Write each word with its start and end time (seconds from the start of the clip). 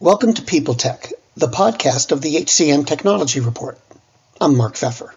Welcome 0.00 0.34
to 0.34 0.42
People 0.42 0.74
Tech, 0.74 1.12
the 1.36 1.46
podcast 1.46 2.10
of 2.10 2.20
the 2.20 2.34
HCM 2.34 2.84
Technology 2.84 3.38
Report. 3.38 3.78
I'm 4.40 4.56
Mark 4.56 4.74
Feffer. 4.74 5.14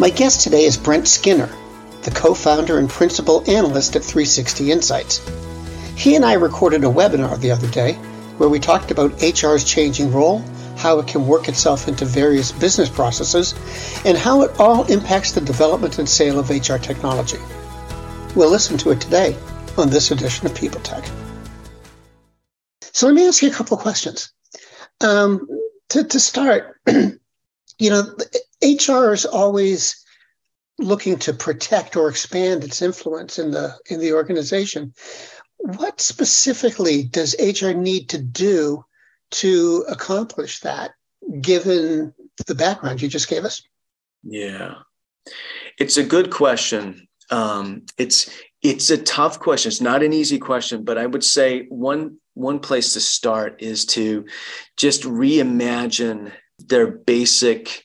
My 0.00 0.10
guest 0.10 0.40
today 0.40 0.64
is 0.64 0.76
Brent 0.76 1.06
Skinner, 1.06 1.48
the 2.02 2.10
co-founder 2.10 2.76
and 2.76 2.90
principal 2.90 3.48
analyst 3.48 3.94
at 3.94 4.02
360 4.02 4.72
Insights. 4.72 5.24
He 5.94 6.16
and 6.16 6.24
I 6.24 6.32
recorded 6.32 6.82
a 6.82 6.88
webinar 6.88 7.40
the 7.40 7.52
other 7.52 7.68
day 7.68 7.92
where 8.38 8.48
we 8.48 8.58
talked 8.58 8.90
about 8.90 9.22
HR's 9.22 9.62
changing 9.62 10.12
role 10.12 10.44
how 10.84 10.98
it 10.98 11.06
can 11.06 11.26
work 11.26 11.48
itself 11.48 11.88
into 11.88 12.04
various 12.04 12.52
business 12.52 12.90
processes, 12.90 13.54
and 14.04 14.18
how 14.18 14.42
it 14.42 14.60
all 14.60 14.84
impacts 14.92 15.32
the 15.32 15.40
development 15.40 15.98
and 15.98 16.06
sale 16.06 16.38
of 16.38 16.50
HR 16.50 16.76
technology. 16.76 17.38
We'll 18.36 18.50
listen 18.50 18.76
to 18.76 18.90
it 18.90 19.00
today 19.00 19.34
on 19.78 19.88
this 19.88 20.10
edition 20.10 20.46
of 20.46 20.54
People 20.54 20.82
Tech. 20.82 21.02
So 22.82 23.06
let 23.06 23.14
me 23.14 23.26
ask 23.26 23.42
you 23.42 23.48
a 23.48 23.54
couple 23.54 23.78
of 23.78 23.82
questions. 23.82 24.30
Um, 25.00 25.48
to, 25.88 26.04
to 26.04 26.20
start, 26.20 26.78
you 26.86 27.18
know, 27.80 28.14
HR 28.62 29.14
is 29.14 29.24
always 29.24 30.04
looking 30.78 31.18
to 31.20 31.32
protect 31.32 31.96
or 31.96 32.10
expand 32.10 32.62
its 32.62 32.82
influence 32.82 33.38
in 33.38 33.52
the 33.52 33.74
in 33.88 34.00
the 34.00 34.12
organization. 34.12 34.92
What 35.56 36.02
specifically 36.02 37.04
does 37.04 37.34
HR 37.40 37.70
need 37.70 38.10
to 38.10 38.18
do 38.18 38.84
to 39.32 39.84
accomplish 39.88 40.60
that, 40.60 40.92
given 41.40 42.14
the 42.46 42.54
background 42.54 43.02
you 43.02 43.08
just 43.08 43.28
gave 43.28 43.44
us? 43.44 43.62
Yeah, 44.22 44.76
it's 45.78 45.96
a 45.96 46.04
good 46.04 46.30
question. 46.30 47.08
Um, 47.30 47.84
it's 47.98 48.30
it's 48.62 48.90
a 48.90 48.98
tough 48.98 49.40
question. 49.40 49.68
It's 49.68 49.80
not 49.80 50.02
an 50.02 50.12
easy 50.12 50.38
question, 50.38 50.84
but 50.84 50.98
I 50.98 51.06
would 51.06 51.24
say 51.24 51.66
one 51.68 52.18
one 52.34 52.58
place 52.58 52.94
to 52.94 53.00
start 53.00 53.62
is 53.62 53.84
to 53.86 54.26
just 54.76 55.02
reimagine 55.02 56.32
their 56.58 56.86
basic 56.86 57.84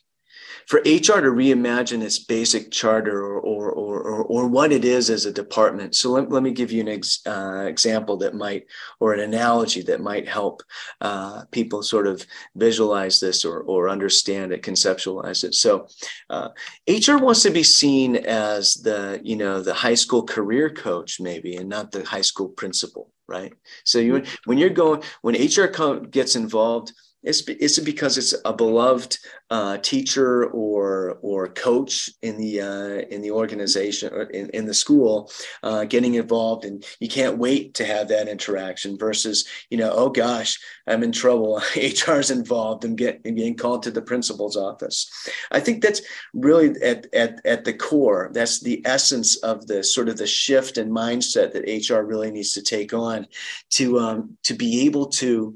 for 0.66 0.78
HR 0.80 1.20
to 1.20 1.32
reimagine 1.32 2.00
its 2.00 2.20
basic 2.20 2.70
charter 2.70 3.20
or, 3.20 3.40
or, 3.40 3.72
or, 3.72 3.89
or, 4.02 4.48
what 4.48 4.72
it 4.72 4.84
is 4.84 5.10
as 5.10 5.26
a 5.26 5.32
department. 5.32 5.94
So 5.94 6.10
let, 6.10 6.30
let 6.30 6.42
me 6.42 6.52
give 6.52 6.72
you 6.72 6.80
an 6.80 6.88
ex, 6.88 7.20
uh, 7.26 7.64
example 7.66 8.16
that 8.18 8.34
might, 8.34 8.66
or 8.98 9.12
an 9.12 9.20
analogy 9.20 9.82
that 9.82 10.00
might 10.00 10.28
help 10.28 10.62
uh, 11.00 11.44
people 11.50 11.82
sort 11.82 12.06
of 12.06 12.24
visualize 12.56 13.20
this 13.20 13.44
or, 13.44 13.60
or 13.60 13.88
understand 13.88 14.52
it, 14.52 14.62
conceptualize 14.62 15.44
it. 15.44 15.54
So 15.54 15.86
uh, 16.28 16.48
HR 16.88 17.18
wants 17.18 17.42
to 17.42 17.50
be 17.50 17.62
seen 17.62 18.16
as 18.16 18.74
the, 18.74 19.20
you 19.22 19.36
know, 19.36 19.60
the 19.60 19.74
high 19.74 19.94
school 19.94 20.24
career 20.24 20.70
coach 20.70 21.20
maybe, 21.20 21.56
and 21.56 21.68
not 21.68 21.92
the 21.92 22.04
high 22.04 22.20
school 22.22 22.48
principal, 22.48 23.10
right? 23.28 23.52
So 23.84 23.98
you, 23.98 24.24
when 24.44 24.58
you're 24.58 24.70
going, 24.70 25.02
when 25.22 25.34
HR 25.34 25.66
gets 26.06 26.36
involved, 26.36 26.92
it's, 27.22 27.42
it's 27.48 27.78
because 27.78 28.16
it's 28.18 28.34
a 28.44 28.52
beloved 28.52 29.18
uh, 29.50 29.76
teacher 29.78 30.46
or 30.46 31.18
or 31.22 31.48
coach 31.48 32.08
in 32.22 32.38
the 32.38 32.60
uh, 32.60 33.06
in 33.14 33.20
the 33.20 33.30
organization 33.30 34.12
or 34.12 34.22
in, 34.22 34.48
in 34.50 34.64
the 34.64 34.74
school 34.74 35.30
uh, 35.62 35.84
getting 35.84 36.14
involved 36.14 36.64
and 36.64 36.84
you 37.00 37.08
can't 37.08 37.36
wait 37.36 37.74
to 37.74 37.84
have 37.84 38.08
that 38.08 38.28
interaction 38.28 38.96
versus 38.96 39.46
you 39.70 39.76
know 39.76 39.90
oh 39.92 40.08
gosh 40.08 40.58
I'm 40.90 41.02
in 41.02 41.12
trouble. 41.12 41.60
HR's 41.76 42.30
involved 42.30 42.84
and 42.84 42.96
get 42.96 43.20
and 43.24 43.36
getting 43.36 43.56
called 43.56 43.82
to 43.84 43.90
the 43.90 44.02
principal's 44.02 44.56
office. 44.56 45.10
I 45.50 45.60
think 45.60 45.82
that's 45.82 46.02
really 46.34 46.74
at, 46.82 47.06
at 47.14 47.40
at 47.44 47.64
the 47.64 47.72
core. 47.72 48.30
That's 48.32 48.60
the 48.60 48.82
essence 48.84 49.36
of 49.38 49.66
the 49.66 49.82
sort 49.82 50.08
of 50.08 50.18
the 50.18 50.26
shift 50.26 50.78
in 50.78 50.90
mindset 50.90 51.52
that 51.52 51.88
HR 51.88 52.02
really 52.02 52.30
needs 52.30 52.52
to 52.52 52.62
take 52.62 52.92
on 52.92 53.26
to 53.70 53.98
um, 53.98 54.36
to 54.44 54.54
be 54.54 54.86
able 54.86 55.06
to 55.06 55.54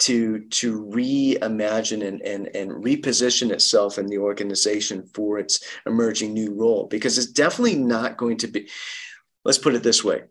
to 0.00 0.40
to 0.48 0.82
reimagine 0.86 2.06
and, 2.06 2.22
and 2.22 2.48
and 2.54 2.70
reposition 2.70 3.50
itself 3.50 3.98
in 3.98 4.06
the 4.06 4.18
organization 4.18 5.06
for 5.14 5.38
its 5.38 5.60
emerging 5.86 6.32
new 6.32 6.54
role 6.54 6.86
because 6.86 7.18
it's 7.18 7.30
definitely 7.32 7.76
not 7.76 8.16
going 8.16 8.38
to 8.38 8.48
be 8.48 8.68
let's 9.44 9.58
put 9.58 9.74
it 9.74 9.82
this 9.82 10.02
way. 10.02 10.22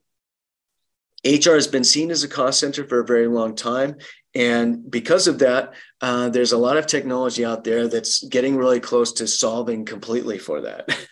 Hr 1.26 1.52
has 1.52 1.68
been 1.68 1.84
seen 1.84 2.12
as 2.12 2.24
a 2.24 2.30
cost 2.30 2.60
center 2.60 2.88
for 2.88 3.02
a 3.02 3.06
very 3.06 3.28
long 3.28 3.56
time 3.56 3.98
and 4.34 4.90
because 4.90 5.28
of 5.28 5.40
that 5.40 5.74
uh, 6.02 6.30
there's 6.30 6.54
a 6.54 6.58
lot 6.58 6.78
of 6.78 6.88
technology 6.88 7.44
out 7.44 7.64
there 7.64 7.88
that's 7.88 8.24
getting 8.24 8.56
really 8.56 8.80
close 8.80 9.12
to 9.14 9.28
solving 9.28 9.86
completely 9.86 10.38
for 10.38 10.62
that. 10.62 10.90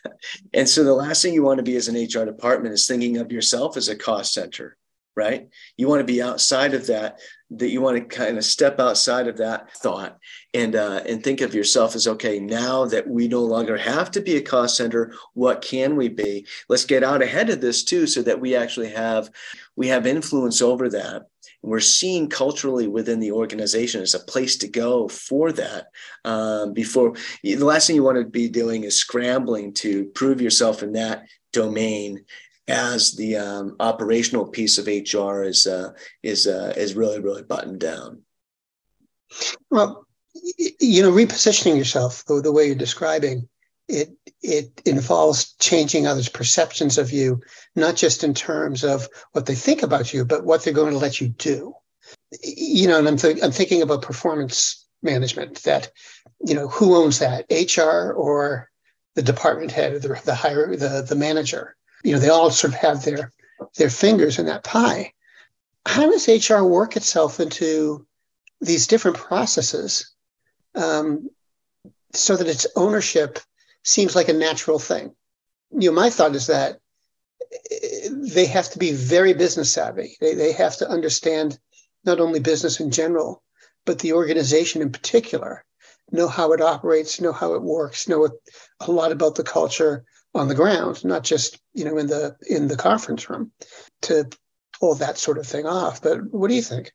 And 0.51 0.67
so 0.67 0.83
the 0.83 0.95
last 0.95 1.21
thing 1.21 1.35
you 1.35 1.43
want 1.43 1.57
to 1.57 1.63
be 1.63 1.75
as 1.75 1.87
an 1.87 1.95
hr 1.95 2.25
department 2.25 2.73
is 2.73 2.87
thinking 2.87 3.17
of 3.17 3.31
yourself 3.31 3.77
as 3.77 3.87
a 3.87 3.95
cost 3.95 4.33
center 4.33 4.75
right? 5.17 5.49
You 5.75 5.89
want 5.89 5.99
to 5.99 6.05
be 6.05 6.21
outside 6.21 6.75
of 6.75 6.87
that 6.87 7.19
that 7.49 7.69
you 7.69 7.81
want 7.81 7.97
to 7.97 8.15
kind 8.15 8.37
of 8.37 8.43
step 8.43 8.79
outside 8.79 9.27
of 9.27 9.37
that 9.37 9.71
thought 9.77 10.17
and 10.53 10.75
uh, 10.75 11.01
and 11.07 11.23
think 11.23 11.41
of 11.41 11.55
yourself 11.55 11.95
as 11.95 12.07
okay 12.07 12.39
now 12.39 12.85
that 12.85 13.07
we 13.07 13.27
no 13.27 13.41
longer 13.41 13.77
have 13.77 14.11
to 14.11 14.21
be 14.21 14.35
a 14.35 14.41
cost 14.41 14.77
center 14.77 15.13
what 15.33 15.61
can 15.61 15.95
we 15.95 16.07
be? 16.07 16.45
Let's 16.69 16.85
get 16.85 17.03
out 17.03 17.21
ahead 17.21 17.49
of 17.49 17.59
this 17.59 17.83
too 17.83 18.05
so 18.05 18.21
that 18.21 18.39
we 18.39 18.55
actually 18.55 18.89
have 18.89 19.31
we 19.75 19.87
have 19.87 20.05
influence 20.05 20.61
over 20.61 20.87
that. 20.89 21.23
We're 21.63 21.79
seen 21.79 22.29
culturally 22.29 22.87
within 22.87 23.19
the 23.19 23.31
organization 23.31 24.01
as 24.01 24.13
a 24.13 24.19
place 24.19 24.57
to 24.57 24.67
go 24.67 25.07
for 25.07 25.51
that 25.53 25.87
um, 26.23 26.73
before 26.73 27.13
the 27.43 27.55
last 27.57 27.87
thing 27.87 27.95
you 27.95 28.03
want 28.03 28.19
to 28.19 28.25
be 28.25 28.47
doing 28.47 28.83
is 28.83 28.95
scrambling 28.95 29.73
to 29.75 30.05
prove 30.13 30.39
yourself 30.39 30.83
in 30.83 30.93
that 30.93 31.23
domain 31.53 32.23
as 32.67 33.13
the 33.15 33.37
um, 33.37 33.75
operational 33.79 34.47
piece 34.47 34.77
of 34.77 34.87
HR 34.87 35.43
is 35.43 35.67
uh, 35.67 35.93
is 36.23 36.47
uh, 36.47 36.73
is 36.75 36.95
really 36.95 37.19
really 37.19 37.43
buttoned 37.43 37.79
down. 37.79 38.23
Well, 39.69 40.05
you 40.79 41.01
know, 41.01 41.11
repositioning 41.11 41.77
yourself 41.77 42.23
the, 42.25 42.41
the 42.41 42.51
way 42.51 42.65
you're 42.65 42.75
describing 42.75 43.47
it 43.87 44.11
it 44.41 44.81
involves 44.85 45.53
changing 45.59 46.05
others' 46.05 46.29
perceptions 46.29 46.97
of 46.97 47.11
you, 47.11 47.41
not 47.75 47.95
just 47.95 48.23
in 48.23 48.33
terms 48.33 48.83
of 48.83 49.07
what 49.31 49.45
they 49.45 49.55
think 49.55 49.81
about 49.83 50.13
you, 50.13 50.25
but 50.25 50.45
what 50.45 50.63
they're 50.63 50.73
going 50.73 50.93
to 50.93 50.99
let 50.99 51.19
you 51.19 51.29
do. 51.29 51.73
You 52.43 52.87
know, 52.87 52.99
and 52.99 53.07
I'm 53.07 53.17
th- 53.17 53.43
I'm 53.43 53.51
thinking 53.51 53.81
about 53.81 54.01
performance 54.01 54.85
management. 55.01 55.63
That 55.63 55.91
you 56.45 56.53
know, 56.53 56.67
who 56.67 56.95
owns 56.95 57.19
that, 57.19 57.45
HR 57.49 58.11
or 58.11 58.69
the 59.15 59.21
department 59.21 59.71
head 59.71 59.93
or 59.93 59.99
the 59.99 60.21
the 60.25 60.35
hire 60.35 60.75
the 60.75 61.05
the 61.07 61.15
manager 61.15 61.75
you 62.03 62.13
know, 62.13 62.19
they 62.19 62.29
all 62.29 62.51
sort 62.51 62.73
of 62.73 62.79
have 62.79 63.03
their 63.03 63.31
their 63.75 63.89
fingers 63.89 64.39
in 64.39 64.45
that 64.45 64.63
pie. 64.63 65.13
How 65.85 66.09
does 66.09 66.27
HR 66.27 66.63
work 66.63 66.95
itself 66.95 67.39
into 67.39 68.05
these 68.61 68.87
different 68.87 69.17
processes 69.17 70.13
um, 70.75 71.29
so 72.13 72.35
that 72.35 72.47
its 72.47 72.67
ownership 72.75 73.39
seems 73.83 74.15
like 74.15 74.29
a 74.29 74.33
natural 74.33 74.79
thing? 74.79 75.15
You 75.71 75.89
know, 75.89 75.95
my 75.95 76.09
thought 76.09 76.35
is 76.35 76.47
that 76.47 76.79
eh, 77.71 78.09
they 78.11 78.45
have 78.45 78.69
to 78.71 78.79
be 78.79 78.91
very 78.91 79.33
business 79.33 79.73
savvy. 79.73 80.17
They, 80.19 80.35
they 80.35 80.51
have 80.53 80.77
to 80.77 80.89
understand 80.89 81.57
not 82.05 82.19
only 82.19 82.39
business 82.39 82.79
in 82.79 82.91
general, 82.91 83.41
but 83.85 83.99
the 83.99 84.13
organization 84.13 84.81
in 84.81 84.91
particular, 84.91 85.63
know 86.11 86.27
how 86.27 86.53
it 86.53 86.61
operates, 86.61 87.19
know 87.19 87.33
how 87.33 87.53
it 87.53 87.61
works, 87.61 88.07
know 88.07 88.29
a 88.79 88.91
lot 88.91 89.11
about 89.11 89.35
the 89.35 89.43
culture, 89.43 90.05
on 90.37 90.47
the 90.47 90.55
ground, 90.55 91.03
not 91.03 91.23
just 91.23 91.59
you 91.73 91.85
know 91.85 91.97
in 91.97 92.07
the 92.07 92.35
in 92.49 92.67
the 92.67 92.77
conference 92.77 93.29
room, 93.29 93.51
to 94.03 94.29
pull 94.79 94.95
that 94.95 95.17
sort 95.17 95.37
of 95.37 95.45
thing 95.45 95.65
off. 95.65 96.01
But 96.01 96.31
what 96.31 96.49
do 96.49 96.55
you 96.55 96.61
think? 96.61 96.91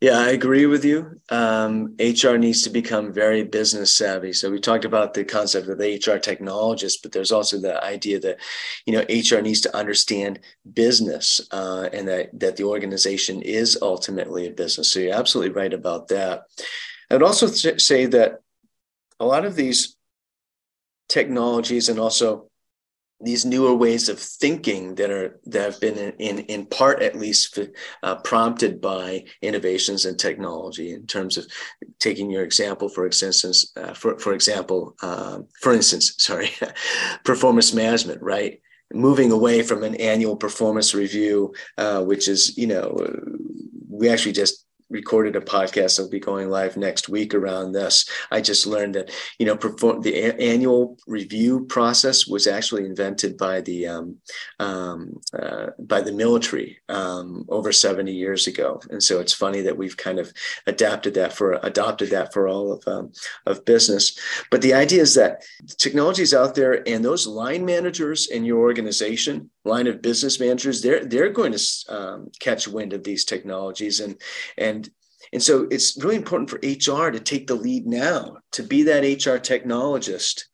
Yeah, 0.00 0.18
I 0.18 0.30
agree 0.30 0.66
with 0.66 0.84
you. 0.84 1.20
Um, 1.30 1.94
HR 2.00 2.36
needs 2.36 2.62
to 2.62 2.70
become 2.70 3.12
very 3.12 3.44
business 3.44 3.94
savvy. 3.94 4.32
So 4.32 4.50
we 4.50 4.58
talked 4.58 4.84
about 4.84 5.14
the 5.14 5.24
concept 5.24 5.68
of 5.68 5.78
the 5.78 5.94
HR 5.94 6.18
technologist, 6.18 6.98
but 7.02 7.12
there's 7.12 7.30
also 7.30 7.58
the 7.58 7.82
idea 7.84 8.18
that, 8.20 8.38
you 8.86 8.92
know, 8.92 9.04
HR 9.08 9.40
needs 9.40 9.60
to 9.62 9.76
understand 9.76 10.40
business 10.72 11.40
uh, 11.52 11.88
and 11.92 12.08
that 12.08 12.38
that 12.40 12.56
the 12.56 12.64
organization 12.64 13.40
is 13.42 13.78
ultimately 13.80 14.46
a 14.46 14.50
business. 14.50 14.92
So 14.92 15.00
you're 15.00 15.14
absolutely 15.14 15.54
right 15.54 15.72
about 15.72 16.08
that. 16.08 16.42
I 17.10 17.14
would 17.14 17.22
also 17.22 17.48
th- 17.48 17.80
say 17.80 18.06
that 18.06 18.40
a 19.20 19.24
lot 19.24 19.44
of 19.44 19.54
these 19.54 19.96
technologies 21.08 21.88
and 21.88 21.98
also 21.98 22.50
these 23.20 23.44
newer 23.44 23.74
ways 23.74 24.08
of 24.08 24.18
thinking 24.18 24.94
that 24.94 25.10
are 25.10 25.40
that 25.46 25.72
have 25.72 25.80
been 25.80 25.98
in 25.98 26.12
in, 26.18 26.38
in 26.46 26.66
part 26.66 27.02
at 27.02 27.16
least 27.16 27.58
uh, 28.02 28.14
prompted 28.16 28.80
by 28.80 29.24
innovations 29.42 30.04
in 30.04 30.16
technology 30.16 30.92
in 30.92 31.06
terms 31.06 31.36
of 31.36 31.46
taking 31.98 32.30
your 32.30 32.44
example 32.44 32.88
for 32.88 33.06
instance 33.06 33.72
uh, 33.76 33.92
for 33.92 34.18
for 34.18 34.32
example 34.34 34.94
uh, 35.02 35.38
for 35.60 35.72
instance 35.72 36.14
sorry 36.18 36.50
performance 37.24 37.72
management 37.74 38.22
right? 38.22 38.60
Moving 38.90 39.32
away 39.32 39.62
from 39.62 39.82
an 39.82 39.96
annual 39.96 40.34
performance 40.34 40.94
review 40.94 41.52
uh, 41.76 42.02
which 42.02 42.26
is 42.26 42.56
you 42.56 42.66
know 42.66 42.96
we 43.90 44.08
actually 44.08 44.32
just 44.32 44.64
recorded 44.90 45.36
a 45.36 45.40
podcast 45.40 45.96
that'll 45.96 46.10
be 46.10 46.20
going 46.20 46.48
live 46.50 46.76
next 46.76 47.08
week 47.08 47.34
around 47.34 47.72
this. 47.72 48.08
I 48.30 48.40
just 48.40 48.66
learned 48.66 48.94
that 48.94 49.10
you 49.38 49.46
know 49.46 49.56
perform 49.56 50.02
the 50.02 50.14
a- 50.14 50.36
annual 50.36 50.98
review 51.06 51.66
process 51.66 52.26
was 52.26 52.46
actually 52.46 52.84
invented 52.84 53.36
by 53.36 53.60
the 53.60 53.86
um, 53.86 54.16
um, 54.58 55.20
uh, 55.32 55.68
by 55.78 56.00
the 56.00 56.12
military 56.12 56.78
um, 56.88 57.44
over 57.48 57.72
70 57.72 58.12
years 58.12 58.46
ago, 58.46 58.80
and 58.90 59.02
so 59.02 59.20
it's 59.20 59.32
funny 59.32 59.60
that 59.62 59.76
we've 59.76 59.96
kind 59.96 60.18
of 60.18 60.32
adapted 60.66 61.14
that 61.14 61.32
for 61.32 61.52
adopted 61.62 62.10
that 62.10 62.32
for 62.32 62.48
all 62.48 62.72
of 62.72 62.86
um, 62.86 63.12
of 63.46 63.64
business. 63.64 64.18
But 64.50 64.62
the 64.62 64.74
idea 64.74 65.02
is 65.02 65.14
that 65.14 65.44
technology 65.78 66.22
is 66.22 66.34
out 66.34 66.54
there, 66.54 66.86
and 66.88 67.04
those 67.04 67.26
line 67.26 67.64
managers 67.64 68.26
in 68.26 68.44
your 68.44 68.58
organization, 68.58 69.50
line 69.68 69.86
of 69.86 70.02
business 70.02 70.40
managers, 70.40 70.82
they're 70.82 71.04
they're 71.04 71.30
going 71.30 71.52
to 71.52 71.62
um, 71.88 72.30
catch 72.40 72.66
wind 72.66 72.92
of 72.92 73.04
these 73.04 73.24
technologies 73.24 74.00
and 74.00 74.20
and 74.56 74.90
and 75.32 75.42
so 75.42 75.66
it's 75.70 76.02
really 76.02 76.16
important 76.16 76.50
for 76.50 76.56
HR 76.56 77.10
to 77.10 77.20
take 77.20 77.46
the 77.46 77.54
lead 77.54 77.86
now, 77.86 78.38
to 78.52 78.62
be 78.62 78.82
that 78.84 79.02
HR 79.02 79.36
technologist, 79.38 80.44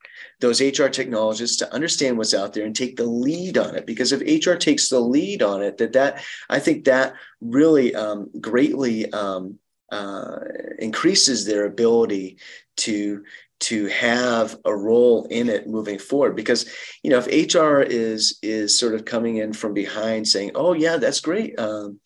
those 0.41 0.61
HR 0.61 0.89
technologists 0.89 1.57
to 1.59 1.73
understand 1.73 2.19
what's 2.19 2.35
out 2.35 2.53
there 2.53 2.65
and 2.65 2.75
take 2.75 2.97
the 2.97 3.07
lead 3.07 3.57
on 3.57 3.77
it. 3.77 3.87
Because 3.87 4.13
if 4.13 4.47
HR 4.47 4.55
takes 4.55 4.89
the 4.89 5.01
lead 5.01 5.43
on 5.43 5.63
it, 5.63 5.79
that 5.79 5.93
that 5.93 6.25
I 6.49 6.59
think 6.59 6.85
that 6.85 7.15
really 7.41 7.95
um, 7.95 8.31
greatly 8.41 9.11
um, 9.13 9.59
uh, 9.93 10.39
increases 10.79 11.45
their 11.45 11.67
ability 11.67 12.39
to 12.77 13.23
to 13.61 13.87
have 13.87 14.57
a 14.65 14.75
role 14.75 15.27
in 15.31 15.49
it 15.49 15.69
moving 15.69 15.99
forward. 15.99 16.37
Because 16.37 16.69
you 17.03 17.11
know 17.11 17.23
if 17.25 17.55
hr 17.55 17.83
is 17.83 18.39
is 18.43 18.79
sort 18.79 18.95
of 18.95 19.05
coming 19.05 19.37
in 19.37 19.53
from 19.53 19.75
behind 19.75 20.27
saying 20.27 20.53
oh 20.55 20.73
yeah 20.73 20.97
that's 20.97 21.21
great 21.21 21.59
um, 21.59 22.01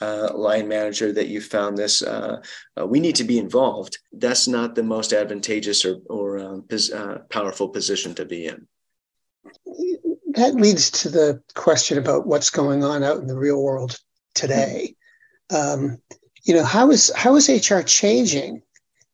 uh, 0.00 0.30
line 0.34 0.68
manager 0.68 1.12
that 1.12 1.28
you 1.28 1.40
found 1.40 1.76
this 1.78 2.02
uh, 2.02 2.40
uh, 2.78 2.86
we 2.86 3.00
need 3.00 3.14
to 3.14 3.24
be 3.24 3.38
involved 3.38 3.98
that's 4.12 4.48
not 4.48 4.74
the 4.74 4.82
most 4.82 5.12
advantageous 5.12 5.84
or, 5.84 5.98
or 6.08 6.38
um, 6.38 6.62
pos- 6.68 6.92
uh, 6.92 7.18
powerful 7.30 7.68
position 7.68 8.14
to 8.14 8.24
be 8.24 8.46
in. 8.46 8.66
That 10.34 10.54
leads 10.56 10.90
to 11.02 11.08
the 11.08 11.40
question 11.54 11.96
about 11.96 12.26
what's 12.26 12.50
going 12.50 12.82
on 12.82 13.04
out 13.04 13.18
in 13.18 13.28
the 13.28 13.38
real 13.38 13.62
world 13.62 13.98
today. 14.34 14.96
Um, 15.54 15.98
you 16.44 16.54
know 16.54 16.64
how 16.64 16.90
is 16.90 17.12
how 17.14 17.36
is 17.36 17.48
hr 17.48 17.80
changing 17.80 18.62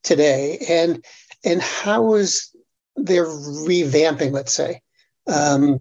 today? 0.03 0.59
And 0.69 1.05
and 1.45 1.63
how 1.63 2.15
is 2.15 2.55
their 2.97 3.27
revamping 3.27 4.33
let's 4.33 4.53
say 4.53 4.81
um, 5.27 5.81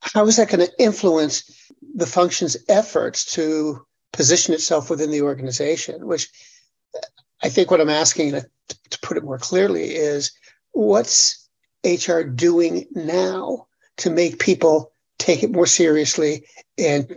how 0.00 0.26
is 0.26 0.36
that 0.36 0.48
going 0.48 0.66
to 0.66 0.72
influence 0.82 1.70
the 1.94 2.06
function's 2.06 2.56
efforts 2.68 3.24
to 3.34 3.84
position 4.12 4.54
itself 4.54 4.90
within 4.90 5.10
the 5.10 5.22
organization, 5.22 6.06
which 6.06 6.28
I 7.42 7.48
think 7.48 7.70
what 7.70 7.80
I'm 7.80 7.88
asking 7.88 8.32
to, 8.32 8.48
to 8.90 8.98
put 9.00 9.16
it 9.16 9.24
more 9.24 9.38
clearly 9.38 9.94
is 9.94 10.32
what's 10.72 11.48
HR 11.84 12.22
doing 12.22 12.86
now 12.92 13.66
to 13.98 14.10
make 14.10 14.38
people 14.38 14.92
take 15.18 15.42
it 15.42 15.52
more 15.52 15.66
seriously 15.66 16.46
and 16.76 17.16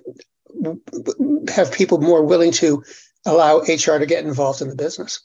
have 1.54 1.72
people 1.72 2.00
more 2.00 2.24
willing 2.24 2.52
to 2.52 2.84
allow 3.26 3.60
HR 3.60 3.98
to 3.98 4.06
get 4.06 4.26
involved 4.26 4.62
in 4.62 4.70
the 4.70 4.76
business? 4.76 5.22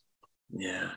Yeah, 0.52 0.90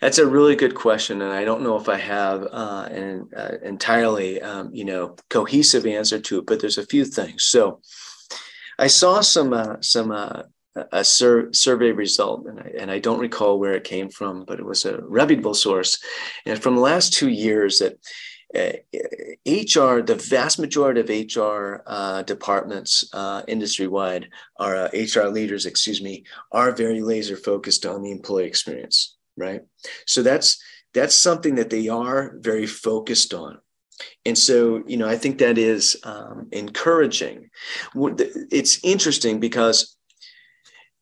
that's 0.00 0.18
a 0.18 0.26
really 0.26 0.56
good 0.56 0.74
question, 0.74 1.22
and 1.22 1.32
I 1.32 1.44
don't 1.44 1.62
know 1.62 1.76
if 1.76 1.88
I 1.88 1.98
have 1.98 2.42
uh, 2.50 2.88
an 2.90 3.28
uh, 3.36 3.56
entirely, 3.64 4.42
um, 4.42 4.70
you 4.74 4.84
know, 4.84 5.16
cohesive 5.30 5.86
answer 5.86 6.20
to 6.20 6.38
it. 6.40 6.46
But 6.46 6.60
there's 6.60 6.78
a 6.78 6.86
few 6.86 7.04
things. 7.04 7.44
So, 7.44 7.80
I 8.78 8.88
saw 8.88 9.20
some 9.20 9.52
uh, 9.52 9.76
some 9.82 10.10
uh, 10.12 10.42
a 10.92 11.04
sur- 11.04 11.52
survey 11.52 11.92
result, 11.92 12.46
and 12.46 12.60
I, 12.60 12.72
and 12.78 12.90
I 12.90 12.98
don't 12.98 13.20
recall 13.20 13.58
where 13.58 13.74
it 13.74 13.84
came 13.84 14.10
from, 14.10 14.44
but 14.46 14.58
it 14.60 14.66
was 14.66 14.84
a 14.84 15.00
reputable 15.02 15.54
source, 15.54 15.98
and 16.46 16.60
from 16.62 16.76
the 16.76 16.82
last 16.82 17.12
two 17.14 17.30
years 17.30 17.80
that. 17.80 17.98
Uh, 18.54 18.72
HR, 19.46 20.00
the 20.00 20.18
vast 20.30 20.58
majority 20.58 21.00
of 21.00 21.36
HR 21.36 21.82
uh, 21.86 22.22
departments 22.22 23.08
uh, 23.12 23.42
industry 23.46 23.86
wide, 23.86 24.30
HR 24.58 25.20
uh, 25.20 25.28
leaders, 25.28 25.66
excuse 25.66 26.00
me, 26.00 26.24
are 26.50 26.72
very 26.72 27.02
laser 27.02 27.36
focused 27.36 27.84
on 27.84 28.02
the 28.02 28.10
employee 28.10 28.46
experience, 28.46 29.16
right? 29.36 29.60
So 30.06 30.22
that's 30.22 30.62
that's 30.94 31.14
something 31.14 31.56
that 31.56 31.68
they 31.68 31.88
are 31.88 32.34
very 32.38 32.66
focused 32.66 33.34
on. 33.34 33.58
And 34.24 34.38
so, 34.38 34.82
you 34.86 34.96
know, 34.96 35.08
I 35.08 35.16
think 35.16 35.38
that 35.38 35.58
is 35.58 35.96
um, 36.04 36.48
encouraging. 36.52 37.50
It's 37.94 38.82
interesting 38.84 39.40
because, 39.40 39.96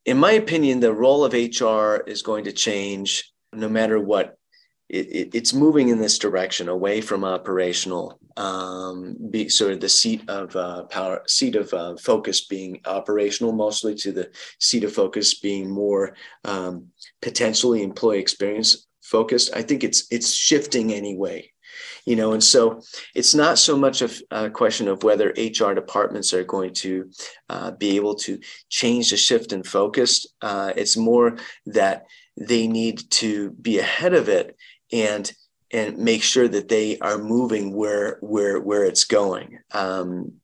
in 0.04 0.18
my 0.18 0.32
opinion, 0.32 0.80
the 0.80 0.94
role 0.94 1.24
of 1.24 1.32
HR 1.32 2.02
is 2.08 2.22
going 2.22 2.44
to 2.44 2.52
change 2.52 3.32
no 3.52 3.68
matter 3.68 4.00
what. 4.00 4.38
It, 4.88 5.06
it, 5.08 5.34
it's 5.34 5.52
moving 5.52 5.88
in 5.88 5.98
this 5.98 6.18
direction 6.18 6.68
away 6.68 7.00
from 7.00 7.24
operational, 7.24 8.20
um, 8.36 9.16
be, 9.30 9.48
sort 9.48 9.72
of 9.72 9.80
the 9.80 9.88
seat 9.88 10.22
of 10.28 10.54
uh, 10.54 10.84
power, 10.84 11.22
seat 11.26 11.56
of 11.56 11.72
uh, 11.74 11.96
focus 11.96 12.46
being 12.46 12.80
operational, 12.86 13.52
mostly 13.52 13.94
to 13.96 14.12
the 14.12 14.30
seat 14.60 14.84
of 14.84 14.92
focus 14.92 15.40
being 15.40 15.70
more 15.70 16.14
um, 16.44 16.86
potentially 17.20 17.82
employee 17.82 18.20
experience 18.20 18.86
focused. 19.02 19.54
I 19.56 19.62
think 19.62 19.82
it's 19.82 20.06
it's 20.10 20.32
shifting 20.32 20.92
anyway 20.92 21.50
you 22.06 22.16
know 22.16 22.32
and 22.32 22.42
so 22.42 22.80
it's 23.14 23.34
not 23.34 23.58
so 23.58 23.76
much 23.76 24.00
of 24.00 24.20
a 24.30 24.48
question 24.48 24.88
of 24.88 25.02
whether 25.02 25.34
hr 25.36 25.74
departments 25.74 26.32
are 26.32 26.44
going 26.44 26.72
to 26.72 27.10
uh, 27.50 27.70
be 27.72 27.96
able 27.96 28.14
to 28.14 28.38
change 28.68 29.10
the 29.10 29.16
shift 29.16 29.52
in 29.52 29.62
focus 29.62 30.26
uh, 30.42 30.72
it's 30.76 30.96
more 30.96 31.36
that 31.66 32.06
they 32.36 32.66
need 32.66 33.10
to 33.10 33.50
be 33.52 33.78
ahead 33.78 34.14
of 34.14 34.28
it 34.28 34.56
and 34.92 35.30
and 35.72 35.98
make 35.98 36.22
sure 36.22 36.46
that 36.46 36.68
they 36.68 36.98
are 37.00 37.18
moving 37.18 37.74
where 37.74 38.18
where 38.20 38.60
where 38.60 38.84
it's 38.84 39.04
going. 39.04 39.58
Um, 39.72 40.34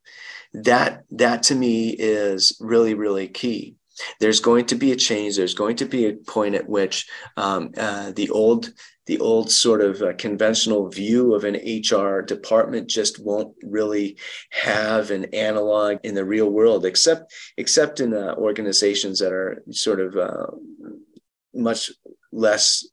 that 0.53 1.05
that 1.11 1.45
to 1.45 1.55
me 1.55 1.91
is 1.91 2.57
really 2.61 2.95
really 2.95 3.29
key. 3.29 3.77
There's 4.21 4.41
going 4.41 4.67
to 4.67 4.75
be 4.75 4.93
a 4.93 4.97
change. 4.97 5.37
There's 5.37 5.55
going 5.55 5.77
to 5.77 5.85
be 5.85 6.07
a 6.07 6.15
point 6.15 6.55
at 6.55 6.69
which 6.69 7.07
um, 7.37 7.71
uh, 7.77 8.13
the 8.13 8.31
old 8.31 8.73
the 9.07 9.19
old 9.19 9.51
sort 9.51 9.81
of 9.81 10.01
uh, 10.01 10.13
conventional 10.15 10.89
view 10.89 11.35
of 11.35 11.45
an 11.45 11.57
HR 11.57 12.23
department 12.23 12.89
just 12.89 13.19
won't 13.19 13.55
really 13.63 14.17
have 14.51 15.11
an 15.11 15.25
analog 15.35 15.99
in 16.05 16.15
the 16.15 16.25
real 16.25 16.49
world, 16.49 16.87
except 16.87 17.33
except 17.57 18.01
in 18.01 18.15
uh, 18.15 18.35
organizations 18.37 19.19
that 19.19 19.33
are 19.33 19.63
sort 19.71 20.01
of 20.01 20.17
uh, 20.17 20.47
much 21.55 21.91
less 22.33 22.87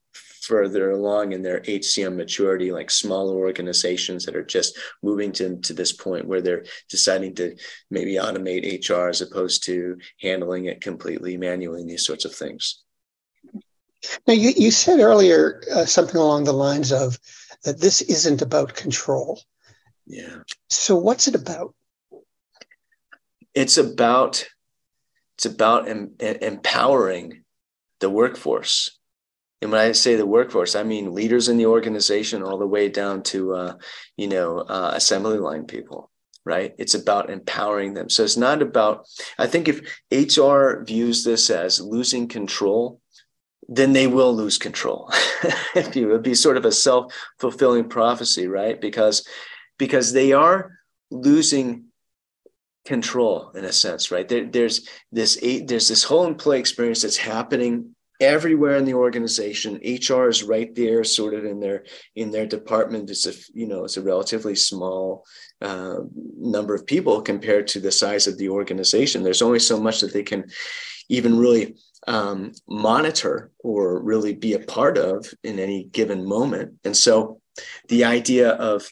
further 0.50 0.90
along 0.90 1.31
in 1.31 1.44
their 1.44 1.62
HCM 1.62 2.16
maturity, 2.16 2.72
like 2.72 2.90
smaller 2.90 3.36
organizations 3.36 4.25
that 4.25 4.36
are 4.36 4.44
just 4.44 4.78
moving 5.04 5.31
to, 5.34 5.57
to 5.57 5.74
this 5.74 5.94
point 5.94 6.25
where 6.25 6.42
they're 6.42 6.66
deciding 6.90 7.36
to 7.36 7.56
maybe 7.91 8.15
automate 8.15 8.65
HR 8.65 9.10
as 9.10 9.22
opposed 9.22 9.63
to 9.65 10.00
handling 10.20 10.65
it 10.65 10.82
completely 10.82 11.38
manually 11.38 11.82
and 11.82 11.89
these 11.89 12.03
sorts 12.03 12.25
of 12.25 12.34
things. 12.34 12.84
Now, 14.27 14.34
you, 14.34 14.51
you 14.58 14.72
said 14.72 15.00
earlier 15.00 15.62
uh, 15.72 15.86
something 15.86 16.18
along 16.18 16.46
the 16.46 16.53
lines 16.53 16.91
of 16.91 17.20
that 17.63 17.79
this 17.79 18.01
isn't 18.01 18.41
about 18.41 18.74
control. 18.74 19.39
Yeah. 20.08 20.38
So, 20.70 20.96
what's 20.96 21.27
it 21.27 21.36
about? 21.36 21.75
It's 23.53 23.77
about 23.77 24.50
it's 25.38 25.46
about 25.46 25.88
em- 25.88 26.15
empowering 26.20 27.44
the 28.00 28.10
workforce. 28.10 28.99
And 29.62 29.72
when 29.72 29.82
I 29.82 29.92
say 29.92 30.16
the 30.16 30.25
workforce, 30.25 30.75
I 30.75 30.84
mean 30.84 31.13
leaders 31.13 31.50
in 31.50 31.58
the 31.58 31.66
organization, 31.66 32.44
all 32.44 32.58
the 32.58 32.68
way 32.68 32.89
down 32.89 33.24
to 33.24 33.54
uh, 33.54 33.74
you 34.18 34.28
know 34.28 34.60
uh, 34.60 34.92
assembly 34.96 35.38
line 35.38 35.66
people. 35.66 36.12
Right? 36.46 36.74
It's 36.80 36.96
about 36.96 37.30
empowering 37.30 37.94
them. 37.94 38.10
So 38.10 38.24
it's 38.24 38.38
not 38.38 38.62
about. 38.62 39.06
I 39.38 39.46
think 39.48 39.68
if 39.68 39.82
HR 40.12 40.84
views 40.84 41.24
this 41.24 41.50
as 41.50 41.82
losing 41.82 42.28
control, 42.28 43.01
then 43.68 43.94
they 43.94 44.08
will 44.08 44.36
lose 44.36 44.58
control. 44.58 45.12
it 45.75 45.96
would 45.96 46.24
be 46.24 46.34
sort 46.34 46.58
of 46.58 46.66
a 46.66 46.72
self-fulfilling 46.72 47.89
prophecy, 47.89 48.48
right? 48.48 48.80
Because 48.80 49.28
because 49.78 50.12
they 50.12 50.34
are 50.34 50.80
losing 51.12 51.86
control 52.86 53.51
in 53.51 53.66
a 53.66 53.72
sense, 53.72 54.10
right? 54.10 54.28
There, 54.28 54.46
there's 54.46 54.88
this 55.12 55.38
there's 55.42 55.88
this 55.88 56.04
whole 56.04 56.25
employee 56.25 56.60
experience 56.60 57.04
that's 57.04 57.18
happening 57.18 57.96
everywhere 58.20 58.76
in 58.76 58.86
the 58.86 58.94
organization. 58.94 59.76
HR 59.76 60.28
is 60.28 60.44
right 60.44 60.74
there, 60.76 61.04
sort 61.04 61.34
of 61.34 61.46
in 61.46 61.60
their 61.60 61.86
in 62.16 62.32
their 62.32 62.46
department. 62.46 63.10
It's 63.10 63.28
a 63.28 63.34
you 63.54 63.68
know 63.68 63.86
it's 63.86 63.98
a 63.98 64.02
relatively 64.02 64.56
small 64.56 65.26
uh, 65.62 66.00
number 66.38 66.76
of 66.76 66.86
people 66.86 67.22
compared 67.22 67.68
to 67.70 67.80
the 67.80 67.92
size 67.92 68.28
of 68.28 68.38
the 68.38 68.50
organization. 68.50 69.24
There's 69.24 69.42
only 69.42 69.60
so 69.60 69.80
much 69.80 70.02
that 70.02 70.14
they 70.14 70.24
can 70.24 70.46
even 71.10 71.38
really 71.38 71.76
um, 72.08 72.54
monitor 72.68 73.52
or 73.60 74.02
really 74.02 74.34
be 74.34 74.54
a 74.54 74.60
part 74.60 74.98
of 74.98 75.26
in 75.44 75.60
any 75.60 75.86
given 75.86 76.26
moment. 76.26 76.76
And 76.84 76.96
so 76.96 77.42
the 77.88 78.06
idea 78.06 78.52
of 78.52 78.92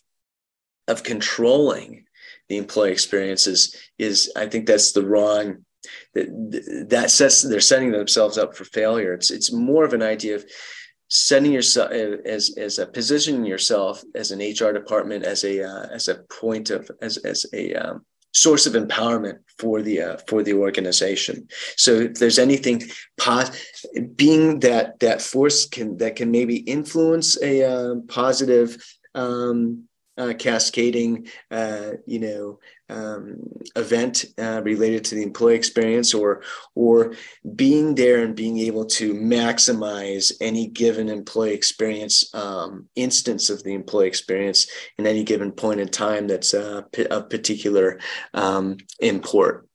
of 0.87 1.03
controlling 1.03 2.05
the 2.49 2.57
employee 2.57 2.91
experiences 2.91 3.75
is, 3.99 4.25
is 4.27 4.31
I 4.35 4.47
think 4.47 4.67
that's 4.67 4.93
the 4.93 5.05
wrong 5.05 5.65
that, 6.13 6.87
that 6.89 7.11
sets 7.11 7.41
they're 7.41 7.59
setting 7.59 7.91
themselves 7.91 8.37
up 8.37 8.55
for 8.55 8.65
failure. 8.65 9.13
It's 9.13 9.31
it's 9.31 9.51
more 9.51 9.83
of 9.83 9.93
an 9.93 10.01
idea 10.01 10.35
of 10.35 10.45
setting 11.09 11.53
yourself 11.53 11.91
as 11.91 12.57
as 12.57 12.79
a 12.79 12.85
positioning 12.85 13.45
yourself 13.45 14.03
as 14.15 14.31
an 14.31 14.39
HR 14.39 14.73
department 14.73 15.23
as 15.23 15.43
a 15.43 15.63
uh, 15.63 15.87
as 15.91 16.07
a 16.07 16.15
point 16.29 16.69
of 16.69 16.89
as 17.01 17.17
as 17.17 17.45
a 17.53 17.73
um, 17.75 18.05
source 18.33 18.67
of 18.67 18.73
empowerment 18.73 19.39
for 19.57 19.81
the 19.81 20.01
uh, 20.01 20.17
for 20.27 20.43
the 20.43 20.53
organization. 20.53 21.47
So 21.75 21.91
if 21.93 22.15
there's 22.15 22.39
anything 22.39 22.83
pos- 23.17 23.51
being 24.15 24.59
that 24.61 24.99
that 24.99 25.21
force 25.21 25.67
can 25.67 25.97
that 25.97 26.15
can 26.15 26.31
maybe 26.31 26.57
influence 26.57 27.41
a 27.41 27.63
uh, 27.63 27.95
positive 28.07 28.77
um, 29.15 29.87
uh, 30.17 30.33
cascading, 30.37 31.27
uh, 31.51 31.91
you 32.05 32.19
know, 32.19 32.59
um, 32.89 33.37
event 33.75 34.25
uh, 34.37 34.61
related 34.63 35.03
to 35.05 35.15
the 35.15 35.23
employee 35.23 35.55
experience, 35.55 36.13
or 36.13 36.41
or 36.75 37.13
being 37.55 37.95
there 37.95 38.23
and 38.23 38.35
being 38.35 38.59
able 38.59 38.85
to 38.85 39.13
maximize 39.13 40.31
any 40.41 40.67
given 40.67 41.09
employee 41.09 41.53
experience 41.53 42.33
um, 42.33 42.87
instance 42.95 43.49
of 43.49 43.63
the 43.63 43.73
employee 43.73 44.07
experience 44.07 44.67
in 44.97 45.05
any 45.05 45.23
given 45.23 45.51
point 45.51 45.79
in 45.79 45.87
time 45.87 46.27
that's 46.27 46.53
uh, 46.53 46.81
of 47.11 47.29
particular 47.29 47.99
um, 48.33 48.77
import. 48.99 49.67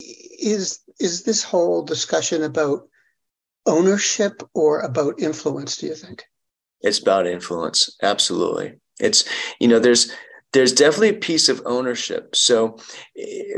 Is 0.00 0.80
is 1.00 1.24
this 1.24 1.42
whole 1.42 1.82
discussion 1.82 2.42
about 2.42 2.88
ownership 3.66 4.42
or 4.54 4.80
about 4.80 5.20
influence? 5.20 5.76
Do 5.76 5.86
you 5.86 5.94
think? 5.94 6.24
It's 6.80 7.00
about 7.00 7.26
influence, 7.26 7.96
absolutely. 8.02 8.78
It's 9.00 9.24
you 9.60 9.68
know 9.68 9.78
there's 9.78 10.12
there's 10.52 10.72
definitely 10.72 11.08
a 11.10 11.14
piece 11.14 11.48
of 11.48 11.62
ownership. 11.66 12.36
So, 12.36 12.78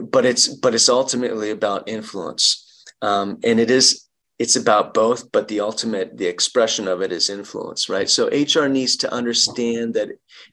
but 0.02 0.24
it's 0.24 0.48
but 0.48 0.74
it's 0.74 0.88
ultimately 0.88 1.50
about 1.50 1.88
influence, 1.88 2.84
um, 3.02 3.38
and 3.44 3.60
it 3.60 3.70
is 3.70 4.08
it's 4.38 4.56
about 4.56 4.94
both. 4.94 5.30
But 5.32 5.48
the 5.48 5.60
ultimate 5.60 6.16
the 6.16 6.26
expression 6.26 6.88
of 6.88 7.02
it 7.02 7.12
is 7.12 7.30
influence, 7.30 7.88
right? 7.88 8.08
So 8.08 8.28
HR 8.28 8.68
needs 8.68 8.96
to 8.98 9.12
understand 9.12 9.94
that 9.94 10.08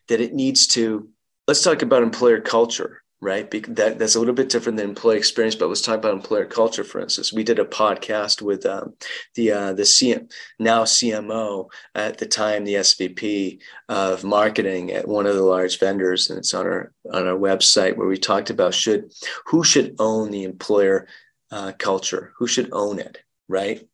that 0.07 0.21
it 0.21 0.33
needs 0.33 0.67
to. 0.67 1.09
Let's 1.47 1.63
talk 1.63 1.81
about 1.81 2.03
employer 2.03 2.39
culture 2.39 3.02
right? 3.23 3.49
That, 3.75 3.97
that's 3.97 4.15
a 4.15 4.19
little 4.19 4.33
bit 4.33 4.49
different 4.49 4.77
than 4.77 4.89
employee 4.89 5.17
experience. 5.17 5.55
But 5.55 5.69
let's 5.69 5.81
talk 5.81 5.97
about 5.97 6.13
employer 6.13 6.45
culture, 6.45 6.83
for 6.83 6.99
instance. 6.99 7.31
We 7.31 7.43
did 7.43 7.59
a 7.59 7.65
podcast 7.65 8.41
with 8.41 8.65
um, 8.65 8.93
the 9.35 9.51
uh, 9.51 9.73
the 9.73 9.83
CM, 9.83 10.31
now 10.59 10.83
CMO 10.83 11.69
at 11.95 12.17
the 12.17 12.25
time, 12.25 12.65
the 12.65 12.75
SVP 12.75 13.59
of 13.89 14.23
marketing 14.23 14.91
at 14.91 15.07
one 15.07 15.25
of 15.25 15.35
the 15.35 15.43
large 15.43 15.79
vendors, 15.79 16.29
and 16.29 16.37
it's 16.37 16.53
on 16.53 16.65
our 16.65 16.93
on 17.11 17.27
our 17.27 17.37
website 17.37 17.95
where 17.95 18.07
we 18.07 18.17
talked 18.17 18.49
about 18.49 18.73
should 18.73 19.11
who 19.45 19.63
should 19.63 19.95
own 19.99 20.31
the 20.31 20.43
employer 20.43 21.07
uh, 21.51 21.71
culture, 21.77 22.33
who 22.37 22.47
should 22.47 22.69
own 22.73 22.99
it, 22.99 23.19
right? 23.47 23.87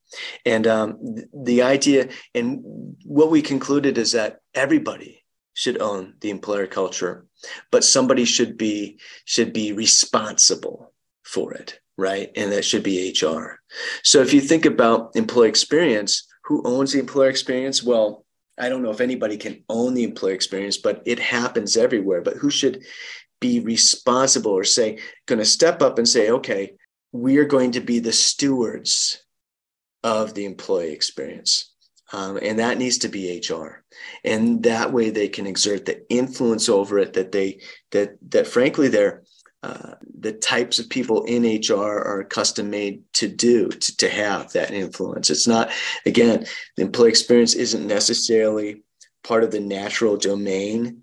And 0.46 0.66
um, 0.66 0.98
the 1.34 1.62
idea, 1.62 2.10
and 2.34 2.96
what 3.06 3.30
we 3.30 3.42
concluded 3.42 3.98
is 3.98 4.14
that 4.14 4.40
everybody 4.56 5.19
should 5.60 5.82
own 5.82 6.14
the 6.22 6.30
employer 6.30 6.68
culture 6.68 7.26
but 7.70 7.84
somebody 7.84 8.24
should 8.24 8.58
be 8.58 8.98
should 9.26 9.52
be 9.52 9.74
responsible 9.74 10.94
for 11.24 11.54
it 11.54 11.80
right? 11.98 12.32
And 12.38 12.54
that 12.54 12.64
should 12.64 12.84
be 12.84 13.14
hr 13.22 13.60
so 14.04 14.22
if 14.22 14.34
you 14.34 14.40
think 14.40 14.66
about 14.66 15.16
employee 15.16 15.50
experience 15.50 16.26
who 16.46 16.64
owns 16.66 16.94
the 16.94 17.00
employer 17.00 17.30
experience? 17.30 17.84
Well 17.84 18.26
i 18.58 18.70
don't 18.70 18.84
know 18.84 18.92
if 18.92 19.02
anybody 19.02 19.38
can 19.38 19.64
own 19.68 19.94
the 19.94 20.04
employee 20.04 20.34
experience 20.34 20.78
but 20.78 21.02
it 21.06 21.20
happens 21.20 21.76
everywhere. 21.76 22.22
But 22.22 22.38
who 22.38 22.50
should 22.50 22.84
be 23.42 23.60
responsible 23.60 24.52
or 24.52 24.64
say 24.64 25.00
going 25.28 25.40
to 25.40 25.46
step 25.46 25.82
up 25.82 25.98
and 25.98 26.08
say 26.08 26.32
okay 26.32 26.74
we 27.12 27.38
are 27.38 27.46
going 27.56 27.72
to 27.72 27.82
be 27.82 28.00
the 28.00 28.14
stewards 28.14 29.24
of 30.04 30.34
the 30.34 30.46
employee 30.46 30.94
experience 30.94 31.69
um, 32.12 32.40
and 32.42 32.60
that 32.60 32.78
needs 32.78 32.98
to 32.98 33.08
be 33.08 33.42
hr 33.50 33.84
and 34.24 34.64
that 34.64 34.92
way 34.92 35.10
they 35.10 35.28
can 35.28 35.48
exert 35.48 35.86
the 35.86 36.10
influence 36.12 36.70
over 36.70 36.98
it 37.00 37.14
that 37.14 37.32
they 37.32 37.60
that 37.92 38.18
that 38.30 38.48
frankly 38.48 38.88
they're 38.88 39.24
uh, 39.62 39.96
the 40.20 40.32
types 40.32 40.80
of 40.80 40.90
people 40.90 41.26
in 41.26 41.44
HR 41.44 42.00
are 42.00 42.24
custom 42.24 42.70
made 42.70 43.04
to 43.12 43.28
do 43.28 43.68
to, 43.68 43.98
to 43.98 44.10
have 44.10 44.54
that 44.54 44.72
influence. 44.72 45.30
It's 45.30 45.48
not 45.48 45.70
again 46.06 46.46
the 46.78 46.84
employee 46.84 47.10
experience 47.10 47.56
isn't 47.56 47.86
necessarily 47.86 48.84
part 49.24 49.44
of 49.44 49.52
the 49.52 49.60
natural 49.60 50.16
domain 50.16 51.02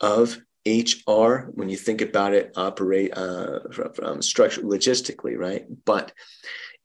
of 0.00 0.36
HR 0.66 1.50
when 1.54 1.68
you 1.68 1.76
think 1.76 2.00
about 2.00 2.34
it 2.34 2.52
operate 2.56 3.16
uh, 3.16 3.60
from, 3.72 3.92
from 3.92 4.22
structure 4.22 4.62
logistically, 4.62 5.36
right? 5.36 5.66
But 5.84 6.12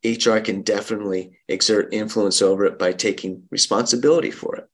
HR 0.04 0.39
can 0.39 0.62
definitely 0.62 1.39
exert 1.48 1.94
influence 1.94 2.42
over 2.42 2.66
it 2.66 2.77
by 2.77 2.94
taking 2.94 3.44
responsibility 3.50 4.32
for 4.32 4.56
it. 4.56 4.70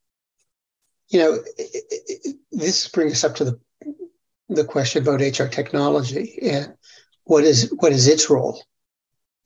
You 1.08 1.18
know, 1.18 1.32
it, 1.34 1.44
it, 1.56 2.36
this 2.50 2.88
brings 2.88 3.12
us 3.12 3.24
up 3.24 3.36
to 3.36 3.44
the 3.44 3.60
the 4.48 4.64
question 4.64 5.02
about 5.02 5.20
HR 5.20 5.46
technology 5.46 6.38
and 6.42 6.74
what 7.24 7.44
is 7.44 7.72
what 7.78 7.92
is 7.92 8.06
its 8.06 8.28
role 8.28 8.62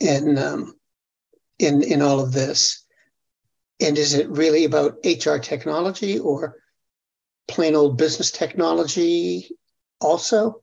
in 0.01 0.39
um, 0.39 0.75
in 1.59 1.83
in 1.83 2.03
all 2.03 2.21
of 2.21 2.33
this, 2.33 2.85
and 3.81 3.97
is 3.97 4.15
it 4.15 4.29
really 4.29 4.65
about 4.65 4.99
HR 5.05 5.39
technology 5.39 6.19
or 6.19 6.57
plain 7.47 7.75
old 7.75 7.97
business 7.97 8.31
technology 8.31 9.57
also, 10.01 10.63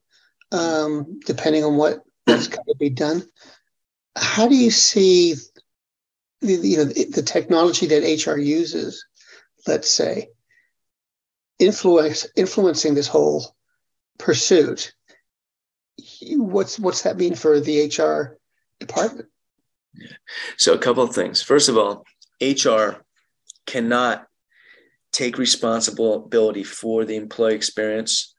um, 0.52 1.20
depending 1.26 1.64
on 1.64 1.76
what 1.78 2.02
what's 2.26 2.48
got 2.48 2.66
to 2.68 2.76
be 2.78 2.90
done? 2.90 3.24
How 4.16 4.48
do 4.48 4.56
you 4.56 4.72
see 4.72 5.36
you 6.42 6.78
know 6.78 6.86
the 6.86 7.24
technology 7.26 7.88
that 7.88 8.26
HR 8.26 8.38
uses, 8.38 9.06
let's 9.68 9.90
say, 9.90 10.30
influence 11.60 12.28
influencing 12.36 12.94
this 12.94 13.08
whole 13.08 13.56
pursuit? 14.18 14.94
What's 16.32 16.80
what's 16.80 17.04
that 17.04 17.18
mean 17.18 17.36
for 17.36 17.60
the 17.60 17.88
HR 17.88 18.38
department? 18.80 19.30
So 20.58 20.74
a 20.74 20.78
couple 20.78 21.04
of 21.04 21.16
things. 21.16 21.42
First 21.42 21.70
of 21.70 21.78
all, 21.78 22.06
HR 22.42 23.04
cannot 23.66 24.28
take 25.12 25.38
responsibility 25.38 26.64
for 26.64 27.06
the 27.06 27.16
employee 27.16 27.56
experience 27.56 28.35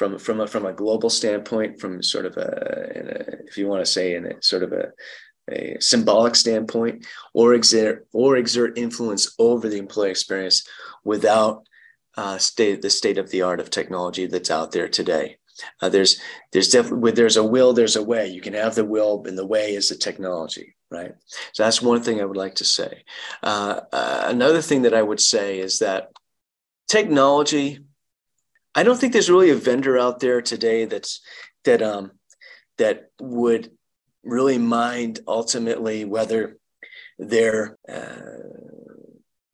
from 0.00 0.18
from 0.18 0.40
a 0.40 0.46
from 0.46 0.64
a 0.64 0.72
global 0.72 1.10
standpoint, 1.10 1.78
from 1.78 2.02
sort 2.02 2.24
of 2.24 2.38
a, 2.38 2.40
a 2.40 3.46
if 3.46 3.58
you 3.58 3.68
want 3.68 3.84
to 3.84 3.92
say 3.96 4.14
in 4.14 4.24
a 4.24 4.42
sort 4.42 4.62
of 4.62 4.72
a 4.72 4.92
a 5.50 5.76
symbolic 5.78 6.34
standpoint, 6.34 7.06
or 7.34 7.52
exert 7.52 8.06
or 8.14 8.38
exert 8.38 8.78
influence 8.78 9.34
over 9.38 9.68
the 9.68 9.76
employee 9.76 10.10
experience 10.10 10.66
without 11.04 11.66
uh, 12.16 12.38
state 12.38 12.80
the 12.80 12.88
state 12.88 13.18
of 13.18 13.28
the 13.28 13.42
art 13.42 13.60
of 13.60 13.68
technology 13.68 14.24
that's 14.26 14.50
out 14.50 14.72
there 14.72 14.88
today. 14.88 15.36
Uh, 15.82 15.90
there's 15.90 16.18
there's 16.52 16.70
definitely 16.70 17.12
there's 17.12 17.36
a 17.36 17.44
will, 17.44 17.74
there's 17.74 17.96
a 17.96 18.02
way. 18.02 18.26
You 18.26 18.40
can 18.40 18.54
have 18.54 18.76
the 18.76 18.86
will, 18.86 19.22
and 19.26 19.36
the 19.36 19.46
way 19.54 19.74
is 19.74 19.90
the 19.90 19.96
technology, 19.96 20.76
right? 20.90 21.12
So 21.52 21.62
that's 21.62 21.82
one 21.82 22.02
thing 22.02 22.22
I 22.22 22.24
would 22.24 22.38
like 22.38 22.54
to 22.54 22.64
say. 22.64 23.04
Uh, 23.42 23.82
uh 23.92 24.22
another 24.28 24.62
thing 24.62 24.80
that 24.82 24.94
I 24.94 25.02
would 25.02 25.20
say 25.20 25.58
is 25.58 25.80
that 25.80 26.10
technology 26.88 27.80
I 28.74 28.82
don't 28.82 28.98
think 28.98 29.12
there's 29.12 29.30
really 29.30 29.50
a 29.50 29.56
vendor 29.56 29.98
out 29.98 30.20
there 30.20 30.40
today 30.40 30.84
that's 30.84 31.20
that 31.64 31.82
um 31.82 32.12
that 32.78 33.10
would 33.20 33.70
really 34.22 34.58
mind 34.58 35.20
ultimately 35.26 36.04
whether 36.04 36.58
their 37.18 37.76
uh, 37.88 38.16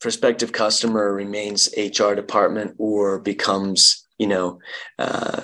prospective 0.01 0.53
customer 0.53 1.13
remains 1.13 1.69
HR 1.77 2.15
department 2.15 2.75
or 2.79 3.19
becomes 3.19 4.07
you 4.19 4.27
know 4.27 4.59
uh, 4.99 5.43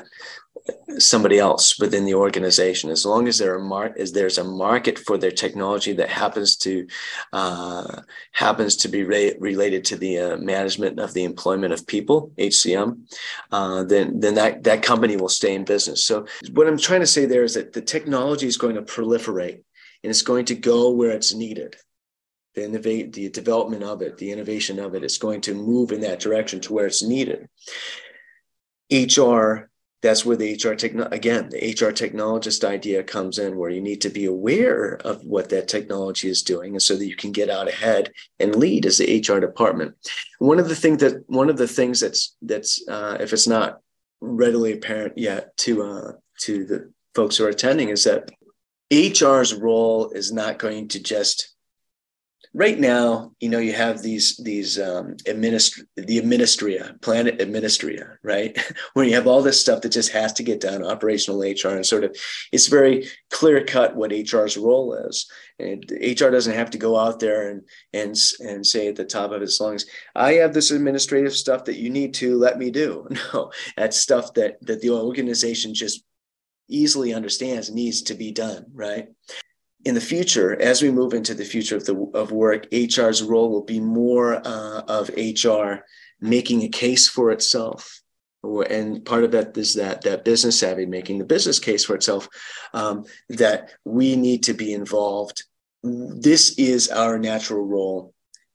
somebody 0.99 1.39
else 1.39 1.79
within 1.79 2.05
the 2.05 2.15
organization. 2.15 2.91
As 2.91 3.05
long 3.05 3.27
as 3.27 3.39
there 3.39 3.55
are 3.55 3.59
mar- 3.59 3.95
as 3.99 4.13
there's 4.13 4.39
a 4.39 4.45
market 4.45 4.99
for 4.99 5.19
their 5.19 5.31
technology 5.31 5.93
that 5.95 6.09
happens 6.09 6.57
to 6.59 6.87
uh, 7.33 8.03
happens 8.33 8.77
to 8.77 8.89
be 8.89 9.03
re- 9.05 9.37
related 9.39 9.85
to 9.87 9.97
the 9.97 10.19
uh, 10.19 10.37
management 10.37 10.99
of 10.99 11.15
the 11.15 11.25
employment 11.25 11.73
of 11.73 11.87
people 11.87 12.33
HCM 12.39 13.01
uh, 13.51 13.85
then 13.85 14.21
then 14.21 14.35
that 14.35 14.63
that 14.65 14.83
company 14.83 15.17
will 15.17 15.29
stay 15.29 15.55
in 15.55 15.65
business. 15.65 16.05
So 16.05 16.27
what 16.53 16.67
I'm 16.67 16.79
trying 16.79 17.01
to 17.01 17.07
say 17.07 17.25
there 17.25 17.45
is 17.45 17.55
that 17.55 17.73
the 17.73 17.83
technology 17.83 18.47
is 18.47 18.57
going 18.57 18.77
to 18.77 18.83
proliferate 18.83 19.63
and 20.03 20.11
it's 20.11 20.23
going 20.23 20.47
to 20.47 20.55
go 20.55 20.91
where 20.91 21.11
it's 21.11 21.35
needed. 21.35 21.77
The 22.55 22.65
innovate 22.65 23.15
the 23.15 23.31
development 23.31 23.83
of 23.83 24.03
it 24.03 24.19
the 24.19 24.31
innovation 24.31 24.79
of 24.79 24.95
it 24.95 25.05
is 25.05 25.19
going 25.19 25.41
to 25.43 25.55
move 25.55 25.91
in 25.91 26.03
that 26.03 26.21
direction 26.21 26.61
to 26.61 26.73
where 26.73 26.87
it's 26.87 27.03
needed. 27.03 27.49
HR 28.91 29.72
that's 30.03 30.27
where 30.27 30.37
the 30.37 30.55
HR 30.55 30.75
techno 30.75 31.09
again 31.13 31.49
the 31.51 31.59
HR 31.59 31.93
technologist 31.93 32.65
idea 32.65 33.03
comes 33.03 33.39
in, 33.39 33.57
where 33.57 33.71
you 33.71 33.81
need 33.81 34.01
to 34.03 34.11
be 34.11 34.27
aware 34.27 34.97
of 35.05 35.25
what 35.25 35.49
that 35.51 35.69
technology 35.69 36.29
is 36.29 36.43
doing, 36.43 36.73
and 36.73 36.83
so 36.83 36.97
that 36.97 37.07
you 37.07 37.17
can 37.17 37.33
get 37.33 37.49
out 37.49 37.69
ahead 37.69 38.13
and 38.41 38.57
lead 38.57 38.85
as 38.85 38.99
the 38.99 39.25
HR 39.27 39.39
department. 39.39 39.95
One 40.39 40.59
of 40.59 40.69
the 40.69 40.77
things 40.77 41.01
that 41.01 41.25
one 41.29 41.49
of 41.49 41.57
the 41.57 41.69
things 41.69 42.01
that's 42.01 42.37
that's 42.43 42.87
uh, 42.89 43.19
if 43.21 43.33
it's 43.33 43.47
not 43.47 43.79
readily 44.21 44.73
apparent 44.73 45.17
yet 45.17 45.57
to 45.59 45.83
uh, 45.83 46.13
to 46.41 46.65
the 46.67 46.93
folks 47.15 47.37
who 47.37 47.45
are 47.45 47.51
attending 47.51 47.89
is 47.89 48.05
that 48.05 48.31
HR's 48.93 49.55
role 49.55 50.11
is 50.11 50.33
not 50.33 50.59
going 50.59 50.89
to 50.89 51.03
just 51.03 51.52
right 52.55 52.79
now, 52.79 53.33
you 53.41 53.49
know, 53.49 53.59
you 53.59 53.73
have 53.73 54.03
these 54.03 54.37
these 54.37 54.79
um, 54.79 55.17
administ- 55.27 55.83
the 55.97 56.21
administria, 56.21 57.01
planet 57.01 57.39
administria, 57.39 58.17
right, 58.23 58.59
where 58.93 59.05
you 59.05 59.15
have 59.15 59.27
all 59.27 59.43
this 59.43 59.61
stuff 59.61 59.83
that 59.83 59.93
just 59.93 60.13
has 60.13 60.33
to 60.35 60.43
get 60.43 60.61
done, 60.61 60.85
operational 60.85 61.41
HR, 61.41 61.75
and 61.75 61.87
sort 61.87 62.05
of 62.05 62.17
it's 62.53 62.69
very 62.69 63.09
clear 63.31 63.65
cut 63.65 63.97
what 63.97 64.13
HR's 64.13 64.57
role 64.57 64.95
is. 64.95 65.31
And 65.59 65.85
HR 65.91 66.31
doesn't 66.31 66.55
have 66.55 66.71
to 66.71 66.79
go 66.79 66.97
out 66.97 67.21
there 67.21 67.51
and 67.51 67.63
and 67.93 68.17
and 68.41 68.67
say 68.67 68.89
at 68.89 68.97
the 68.97 69.05
top 69.05 69.33
of 69.33 69.43
its 69.43 69.61
lungs, 69.61 69.87
I 70.15 70.35
have 70.35 70.55
this 70.55 70.71
administrative 70.71 71.35
stuff 71.35 71.65
that 71.65 71.79
you 71.79 71.91
need 71.91 72.15
to 72.15 72.37
let 72.37 72.59
me 72.59 72.71
do. 72.71 73.09
No, 73.33 73.51
that's 73.77 73.97
stuff 73.97 74.35
that 74.35 74.59
that 74.63 74.81
the 74.81 74.91
organization 74.91 75.75
just 75.75 76.03
easily 76.69 77.15
understands 77.15 77.71
needs 77.71 78.03
to 78.03 78.15
be 78.15 78.33
done, 78.33 78.67
right? 78.75 79.09
In 79.85 79.95
the 79.95 80.01
future, 80.01 80.61
as 80.61 80.83
we 80.83 80.91
move 80.91 81.15
into 81.15 81.35
the 81.35 81.45
future 81.45 81.77
of 81.77 81.85
the 81.85 81.97
of 82.15 82.33
work, 82.33 82.67
HR's 82.73 83.23
role 83.23 83.51
will 83.51 83.65
be 83.65 83.81
more 83.81 84.35
uh, 84.47 84.83
of 84.89 85.11
HR 85.11 85.85
making 86.21 86.63
a 86.63 86.69
case 86.69 87.09
for 87.09 87.31
itself, 87.31 88.01
and 88.43 89.05
part 89.05 89.25
of 89.25 89.33
that 89.33 89.57
is 89.57 89.75
that 89.75 90.03
that 90.03 90.25
business 90.25 90.59
savvy 90.59 90.87
making 90.87 91.19
the 91.19 91.25
business 91.25 91.59
case 91.59 91.85
for 91.85 91.95
itself. 91.95 92.29
Um, 92.73 93.05
that 93.29 93.73
we 93.85 94.17
need 94.17 94.45
to 94.45 94.55
be 94.55 94.73
involved. 94.73 95.45
This 95.83 96.59
is 96.59 96.89
our 96.89 97.19
natural 97.19 97.65
role, 97.65 98.15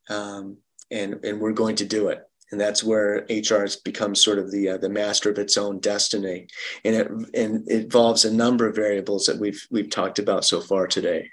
um, 0.09 0.57
and 0.91 1.23
and 1.23 1.39
we're 1.39 1.53
going 1.53 1.77
to 1.77 1.85
do 1.85 2.09
it 2.09 2.26
and 2.51 2.59
that's 2.59 2.83
where 2.83 3.25
HR 3.29 3.61
has 3.61 3.75
become 3.75 4.15
sort 4.15 4.39
of 4.39 4.51
the 4.51 4.69
uh, 4.69 4.77
the 4.77 4.89
master 4.89 5.29
of 5.29 5.37
its 5.37 5.57
own 5.57 5.79
destiny, 5.79 6.47
and 6.83 6.95
it 6.95 7.07
and 7.33 7.69
it 7.69 7.83
involves 7.83 8.25
a 8.25 8.33
number 8.33 8.67
of 8.67 8.75
variables 8.75 9.25
that 9.25 9.39
we've 9.39 9.67
we've 9.69 9.89
talked 9.89 10.19
about 10.19 10.45
so 10.45 10.61
far 10.61 10.87
today. 10.87 11.29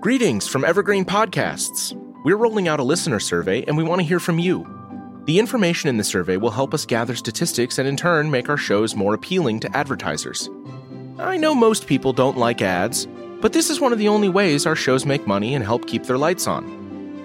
Greetings 0.00 0.46
from 0.46 0.64
Evergreen 0.64 1.04
Podcasts. 1.04 1.98
We're 2.24 2.36
rolling 2.36 2.68
out 2.68 2.80
a 2.80 2.84
listener 2.84 3.20
survey, 3.20 3.64
and 3.64 3.76
we 3.76 3.84
want 3.84 4.00
to 4.00 4.06
hear 4.06 4.20
from 4.20 4.38
you. 4.38 4.66
The 5.24 5.38
information 5.38 5.88
in 5.88 5.96
the 5.96 6.04
survey 6.04 6.36
will 6.36 6.50
help 6.50 6.74
us 6.74 6.84
gather 6.84 7.14
statistics 7.14 7.78
and 7.78 7.88
in 7.88 7.96
turn 7.96 8.30
make 8.30 8.48
our 8.50 8.58
shows 8.58 8.94
more 8.94 9.14
appealing 9.14 9.60
to 9.60 9.76
advertisers. 9.76 10.50
I 11.18 11.38
know 11.38 11.54
most 11.54 11.86
people 11.86 12.12
don't 12.12 12.36
like 12.36 12.60
ads, 12.60 13.06
but 13.40 13.54
this 13.54 13.70
is 13.70 13.80
one 13.80 13.92
of 13.92 13.98
the 13.98 14.08
only 14.08 14.28
ways 14.28 14.66
our 14.66 14.76
shows 14.76 15.06
make 15.06 15.26
money 15.26 15.54
and 15.54 15.64
help 15.64 15.86
keep 15.86 16.04
their 16.04 16.18
lights 16.18 16.46
on. 16.46 16.83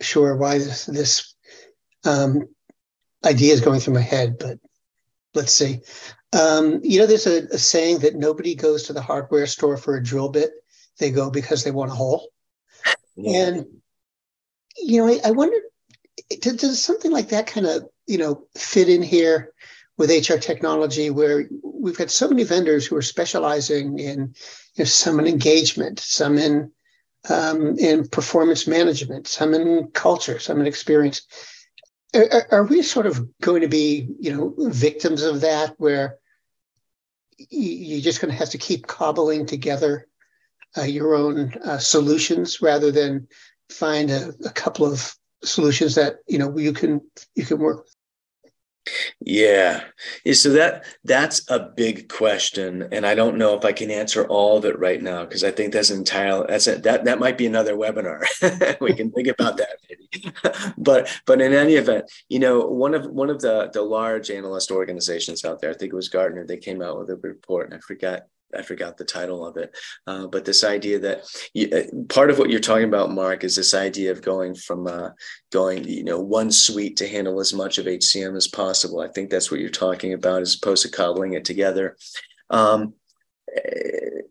sure 0.00 0.36
why 0.36 0.58
this 0.58 0.86
this 0.86 1.34
um, 2.04 2.48
idea 3.24 3.52
is 3.52 3.60
going 3.60 3.80
through 3.80 3.94
my 3.94 4.00
head, 4.00 4.36
but 4.38 4.58
let's 5.34 5.52
see. 5.52 5.80
Um, 6.32 6.80
you 6.82 7.00
know, 7.00 7.06
there's 7.06 7.26
a, 7.26 7.46
a, 7.52 7.58
saying 7.58 8.00
that 8.00 8.14
nobody 8.14 8.54
goes 8.54 8.84
to 8.84 8.92
the 8.92 9.02
hardware 9.02 9.46
store 9.46 9.76
for 9.76 9.96
a 9.96 10.02
drill 10.02 10.28
bit; 10.28 10.50
they 10.98 11.10
go 11.10 11.30
because 11.30 11.64
they 11.64 11.70
want 11.70 11.90
a 11.90 11.94
hole. 11.94 12.30
Yeah. 13.16 13.46
And 13.46 13.66
you 14.76 15.00
know, 15.00 15.08
I, 15.08 15.28
I 15.28 15.30
wonder 15.32 15.56
does, 16.40 16.56
does 16.56 16.82
something 16.82 17.10
like 17.10 17.28
that 17.30 17.46
kind 17.46 17.66
of 17.66 17.88
you 18.06 18.18
know 18.18 18.46
fit 18.56 18.88
in 18.88 19.02
here 19.02 19.52
with 19.98 20.10
HR 20.10 20.38
technology, 20.38 21.10
where 21.10 21.48
we've 21.62 21.98
got 21.98 22.10
so 22.10 22.28
many 22.28 22.44
vendors 22.44 22.86
who 22.86 22.96
are 22.96 23.02
specializing 23.02 23.98
in 23.98 24.34
you 24.74 24.78
know, 24.78 24.84
some 24.84 25.20
in 25.20 25.26
engagement, 25.26 25.98
some 25.98 26.38
in 26.38 26.72
um, 27.28 27.78
in 27.78 28.08
performance 28.08 28.66
management, 28.66 29.26
some 29.26 29.54
in 29.54 29.88
culture, 29.92 30.38
some 30.38 30.60
in 30.60 30.66
experience. 30.66 31.22
Are, 32.14 32.46
are, 32.50 32.64
we 32.64 32.82
sort 32.82 33.06
of 33.06 33.28
going 33.40 33.62
to 33.62 33.68
be, 33.68 34.08
you 34.18 34.34
know, 34.34 34.54
victims 34.70 35.22
of 35.22 35.42
that, 35.42 35.74
where 35.78 36.16
you're 37.36 38.00
just 38.00 38.20
going 38.20 38.32
to 38.32 38.38
have 38.38 38.50
to 38.50 38.58
keep 38.58 38.86
cobbling 38.86 39.46
together 39.46 40.06
uh, 40.76 40.82
your 40.82 41.14
own 41.14 41.54
uh, 41.64 41.78
solutions 41.78 42.60
rather 42.60 42.90
than 42.90 43.28
find 43.68 44.10
a, 44.10 44.32
a, 44.44 44.50
couple 44.50 44.84
of 44.84 45.14
solutions 45.42 45.94
that 45.94 46.16
you 46.26 46.38
know 46.38 46.56
you 46.56 46.72
can 46.72 47.00
you 47.34 47.44
can 47.44 47.58
work 47.58 47.84
with? 47.84 47.96
Yeah. 49.20 49.84
So 50.32 50.50
that 50.50 50.84
that's 51.04 51.48
a 51.50 51.58
big 51.58 52.08
question. 52.08 52.88
And 52.92 53.06
I 53.06 53.14
don't 53.14 53.36
know 53.36 53.56
if 53.56 53.64
I 53.64 53.72
can 53.72 53.90
answer 53.90 54.26
all 54.26 54.56
of 54.56 54.64
it 54.64 54.78
right 54.78 55.02
now 55.02 55.24
because 55.24 55.44
I 55.44 55.50
think 55.50 55.72
that's 55.72 55.90
entirely 55.90 56.46
that's 56.48 56.66
a, 56.66 56.76
that 56.78 57.04
that 57.04 57.18
might 57.18 57.38
be 57.38 57.46
another 57.46 57.74
webinar. 57.74 58.24
we 58.80 58.94
can 58.94 59.10
think 59.12 59.28
about 59.28 59.58
that 59.58 59.76
maybe. 59.88 60.34
but 60.78 61.08
but 61.26 61.40
in 61.40 61.52
any 61.52 61.74
event, 61.74 62.10
you 62.28 62.38
know, 62.38 62.66
one 62.66 62.94
of 62.94 63.06
one 63.06 63.30
of 63.30 63.40
the 63.40 63.70
the 63.72 63.82
large 63.82 64.30
analyst 64.30 64.70
organizations 64.70 65.44
out 65.44 65.60
there, 65.60 65.70
I 65.70 65.74
think 65.74 65.92
it 65.92 65.96
was 65.96 66.08
Gartner, 66.08 66.46
they 66.46 66.56
came 66.56 66.82
out 66.82 66.98
with 66.98 67.10
a 67.10 67.16
report 67.16 67.66
and 67.66 67.74
I 67.74 67.80
forgot 67.80 68.22
I 68.56 68.62
forgot 68.62 68.96
the 68.96 69.04
title 69.04 69.46
of 69.46 69.56
it, 69.56 69.74
uh, 70.06 70.26
but 70.26 70.44
this 70.44 70.64
idea 70.64 70.98
that 71.00 71.24
you, 71.54 71.68
uh, 71.72 72.04
part 72.08 72.30
of 72.30 72.38
what 72.38 72.50
you're 72.50 72.60
talking 72.60 72.88
about, 72.88 73.12
Mark, 73.12 73.44
is 73.44 73.56
this 73.56 73.74
idea 73.74 74.10
of 74.10 74.22
going 74.22 74.54
from 74.54 74.86
uh, 74.86 75.10
going, 75.52 75.84
you 75.84 76.04
know, 76.04 76.20
one 76.20 76.50
suite 76.50 76.96
to 76.98 77.08
handle 77.08 77.40
as 77.40 77.52
much 77.52 77.78
of 77.78 77.86
HCM 77.86 78.36
as 78.36 78.48
possible. 78.48 79.00
I 79.00 79.08
think 79.08 79.30
that's 79.30 79.50
what 79.50 79.60
you're 79.60 79.70
talking 79.70 80.12
about, 80.12 80.42
as 80.42 80.56
opposed 80.56 80.82
to 80.82 80.90
cobbling 80.90 81.34
it 81.34 81.44
together. 81.44 81.96
Um, 82.50 82.94
eh, 83.54 84.22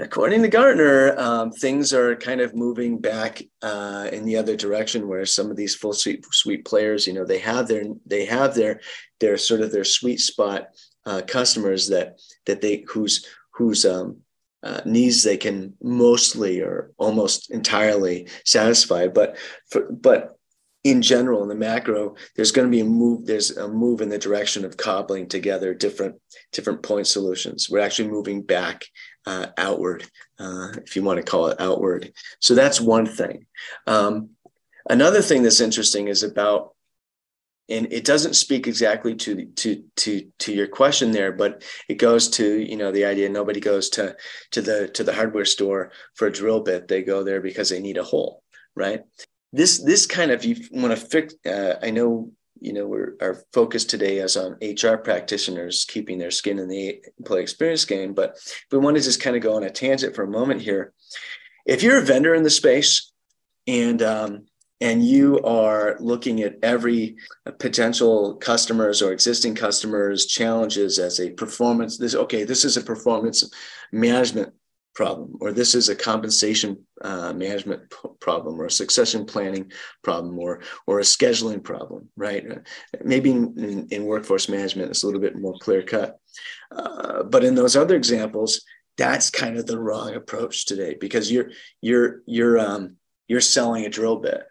according 0.00 0.42
to 0.42 0.48
Gartner, 0.48 1.18
um, 1.18 1.50
things 1.52 1.92
are 1.92 2.16
kind 2.16 2.40
of 2.40 2.54
moving 2.54 2.98
back 2.98 3.42
uh, 3.62 4.08
in 4.12 4.24
the 4.24 4.36
other 4.36 4.56
direction, 4.56 5.08
where 5.08 5.24
some 5.26 5.50
of 5.50 5.56
these 5.56 5.74
full 5.74 5.92
suite 5.92 6.24
suite 6.32 6.64
players, 6.64 7.06
you 7.06 7.12
know, 7.12 7.24
they 7.24 7.38
have 7.38 7.68
their 7.68 7.84
they 8.06 8.24
have 8.24 8.54
their 8.54 8.80
their 9.20 9.36
sort 9.36 9.60
of 9.60 9.72
their 9.72 9.84
sweet 9.84 10.20
spot 10.20 10.68
uh, 11.06 11.22
customers 11.26 11.88
that 11.88 12.20
that 12.46 12.60
they 12.60 12.84
whose 12.88 13.26
whose 13.58 13.84
um, 13.84 14.18
uh, 14.62 14.80
needs 14.86 15.22
they 15.22 15.36
can 15.36 15.74
mostly 15.82 16.60
or 16.60 16.92
almost 16.96 17.50
entirely 17.50 18.28
satisfy. 18.44 19.08
But 19.08 19.36
for, 19.70 19.90
but 19.90 20.38
in 20.84 21.02
general, 21.02 21.42
in 21.42 21.48
the 21.48 21.54
macro, 21.56 22.14
there's 22.36 22.52
going 22.52 22.66
to 22.66 22.70
be 22.70 22.80
a 22.80 22.84
move. 22.84 23.26
There's 23.26 23.56
a 23.56 23.68
move 23.68 24.00
in 24.00 24.08
the 24.08 24.18
direction 24.18 24.64
of 24.64 24.76
cobbling 24.76 25.28
together 25.28 25.74
different 25.74 26.14
different 26.52 26.82
point 26.82 27.08
solutions. 27.08 27.68
We're 27.68 27.80
actually 27.80 28.10
moving 28.10 28.42
back 28.42 28.84
uh, 29.26 29.46
outward, 29.58 30.04
uh, 30.38 30.68
if 30.84 30.94
you 30.94 31.02
want 31.02 31.18
to 31.18 31.30
call 31.30 31.48
it 31.48 31.60
outward. 31.60 32.12
So 32.40 32.54
that's 32.54 32.80
one 32.80 33.06
thing. 33.06 33.46
Um, 33.86 34.30
another 34.88 35.20
thing 35.20 35.42
that's 35.42 35.60
interesting 35.60 36.08
is 36.08 36.22
about 36.22 36.74
and 37.68 37.92
it 37.92 38.04
doesn't 38.04 38.34
speak 38.34 38.66
exactly 38.66 39.14
to 39.14 39.46
to 39.56 39.84
to 39.96 40.30
to 40.38 40.52
your 40.52 40.68
question 40.68 41.12
there 41.12 41.32
but 41.32 41.62
it 41.88 41.96
goes 41.96 42.28
to 42.28 42.60
you 42.60 42.76
know 42.76 42.90
the 42.92 43.04
idea 43.04 43.28
nobody 43.28 43.60
goes 43.60 43.88
to 43.90 44.16
to 44.50 44.62
the 44.62 44.88
to 44.88 45.04
the 45.04 45.12
hardware 45.12 45.44
store 45.44 45.92
for 46.14 46.26
a 46.26 46.32
drill 46.32 46.60
bit. 46.60 46.88
They 46.88 47.02
go 47.02 47.22
there 47.22 47.40
because 47.40 47.70
they 47.70 47.80
need 47.80 47.98
a 47.98 48.04
hole 48.04 48.42
right? 48.78 49.02
This 49.52 49.82
this 49.82 50.06
kind 50.06 50.30
of 50.30 50.44
you 50.44 50.56
want 50.70 50.96
to 50.98 51.06
fix 51.06 51.34
uh, 51.46 51.74
i 51.82 51.90
know 51.90 52.30
you 52.60 52.72
know 52.72 52.86
we're 52.86 53.14
our 53.20 53.42
focus 53.52 53.84
today 53.84 54.18
is 54.18 54.36
on 54.36 54.58
hr 54.62 54.96
practitioners 54.96 55.84
keeping 55.84 56.18
their 56.18 56.30
skin 56.30 56.58
in 56.58 56.68
the 56.68 57.02
employee 57.18 57.42
experience 57.42 57.84
game 57.84 58.12
but 58.12 58.36
we 58.70 58.78
want 58.78 58.96
to 58.96 59.02
just 59.02 59.22
kind 59.22 59.36
of 59.36 59.42
go 59.42 59.54
on 59.56 59.64
a 59.64 59.70
tangent 59.70 60.14
for 60.14 60.24
a 60.24 60.30
moment 60.30 60.60
here. 60.60 60.92
If 61.64 61.82
you're 61.82 61.98
a 61.98 62.04
vendor 62.04 62.34
in 62.34 62.42
the 62.42 62.50
space 62.50 63.12
and 63.66 64.02
um, 64.02 64.46
and 64.80 65.04
you 65.04 65.40
are 65.40 65.96
looking 66.00 66.42
at 66.42 66.56
every 66.62 67.16
potential 67.58 68.36
customers 68.36 69.02
or 69.02 69.12
existing 69.12 69.54
customers 69.54 70.26
challenges 70.26 70.98
as 70.98 71.20
a 71.20 71.30
performance 71.30 71.98
this 71.98 72.14
okay 72.14 72.44
this 72.44 72.64
is 72.64 72.76
a 72.76 72.82
performance 72.82 73.50
management 73.92 74.52
problem 74.98 75.36
or 75.40 75.52
this 75.52 75.76
is 75.76 75.88
a 75.88 75.94
compensation 75.94 76.76
uh, 77.02 77.32
management 77.32 77.88
p- 77.88 78.08
problem 78.18 78.60
or 78.60 78.66
a 78.66 78.70
succession 78.70 79.24
planning 79.24 79.70
problem 80.02 80.36
or 80.40 80.60
or 80.88 80.98
a 80.98 81.04
scheduling 81.04 81.62
problem 81.62 82.08
right? 82.16 82.44
Maybe 83.04 83.30
in, 83.30 83.86
in 83.90 84.06
workforce 84.06 84.48
management 84.48 84.90
it's 84.90 85.04
a 85.04 85.06
little 85.06 85.20
bit 85.20 85.38
more 85.38 85.54
clear 85.60 85.82
cut. 85.82 86.18
Uh, 86.74 87.22
but 87.22 87.44
in 87.44 87.54
those 87.54 87.76
other 87.76 87.94
examples 87.94 88.62
that's 88.96 89.30
kind 89.30 89.56
of 89.56 89.66
the 89.66 89.78
wrong 89.78 90.16
approach 90.16 90.66
today 90.66 90.96
because 91.00 91.30
you're 91.30 91.50
you're 91.80 92.22
you're 92.26 92.58
um, 92.58 92.96
you're 93.28 93.40
selling 93.40 93.86
a 93.86 93.88
drill 93.88 94.16
bit 94.16 94.42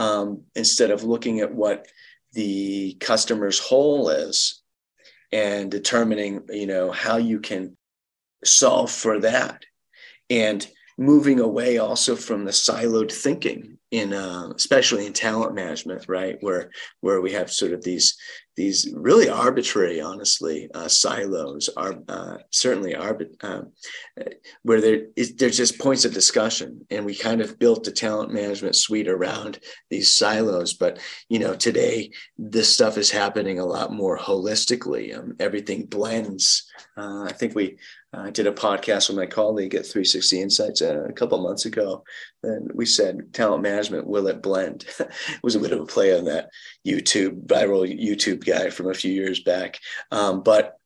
um, 0.00 0.44
instead 0.54 0.90
of 0.90 1.04
looking 1.04 1.40
at 1.40 1.54
what 1.54 1.86
the 2.32 2.96
customer's 3.00 3.58
hole 3.58 4.08
is 4.08 4.62
and 5.30 5.70
determining 5.70 6.40
you 6.48 6.66
know 6.66 6.90
how 6.90 7.18
you 7.18 7.38
can 7.38 7.76
solve 8.42 8.90
for 8.90 9.20
that. 9.20 9.64
And 10.30 10.66
moving 10.96 11.38
away 11.38 11.76
also 11.78 12.16
from 12.16 12.44
the 12.44 12.50
siloed 12.50 13.12
thinking 13.12 13.78
in 13.90 14.12
uh, 14.12 14.52
especially 14.54 15.06
in 15.06 15.12
talent 15.12 15.54
management 15.54 16.04
right? 16.08 16.36
Where 16.40 16.70
where 17.00 17.20
we 17.20 17.32
have 17.32 17.50
sort 17.50 17.72
of 17.72 17.82
these 17.82 18.16
these 18.56 18.92
really 18.94 19.28
arbitrary 19.28 20.00
honestly 20.00 20.68
uh, 20.74 20.86
silos 20.86 21.70
are 21.76 21.94
uh, 22.08 22.36
certainly 22.50 22.94
arbit- 22.94 23.42
um, 23.42 23.72
where 24.62 24.80
there 24.80 25.06
is 25.16 25.34
there's 25.36 25.56
just 25.56 25.78
points 25.78 26.04
of 26.04 26.12
discussion. 26.12 26.86
And 26.90 27.04
we 27.04 27.14
kind 27.14 27.40
of 27.40 27.58
built 27.58 27.84
the 27.84 27.92
talent 27.92 28.32
management 28.32 28.76
suite 28.76 29.08
around 29.08 29.58
these 29.88 30.12
silos. 30.12 30.74
But 30.74 30.98
you 31.28 31.38
know 31.38 31.54
today 31.54 32.10
this 32.38 32.72
stuff 32.72 32.96
is 32.96 33.10
happening 33.10 33.58
a 33.58 33.66
lot 33.66 33.92
more 33.92 34.18
holistically. 34.18 35.16
Um, 35.16 35.34
everything 35.40 35.86
blends. 35.86 36.70
Uh, 36.96 37.24
i 37.24 37.32
think 37.32 37.54
we 37.54 37.76
I 38.12 38.30
did 38.30 38.48
a 38.48 38.52
podcast 38.52 39.08
with 39.08 39.18
my 39.18 39.26
colleague 39.26 39.74
at 39.74 39.86
360 39.86 40.40
Insights 40.40 40.82
uh, 40.82 41.04
a 41.08 41.12
couple 41.12 41.38
months 41.38 41.64
ago, 41.64 42.02
and 42.42 42.70
we 42.74 42.84
said 42.84 43.32
talent 43.32 43.62
management 43.62 44.06
will 44.06 44.26
it 44.26 44.42
blend? 44.42 44.84
it 44.98 45.10
was 45.42 45.54
a 45.54 45.60
bit 45.60 45.72
of 45.72 45.80
a 45.80 45.86
play 45.86 46.16
on 46.16 46.24
that 46.24 46.50
YouTube 46.86 47.46
viral 47.46 47.86
YouTube 47.88 48.44
guy 48.44 48.70
from 48.70 48.90
a 48.90 48.94
few 48.94 49.12
years 49.12 49.40
back, 49.40 49.78
um, 50.10 50.42
but 50.42 50.76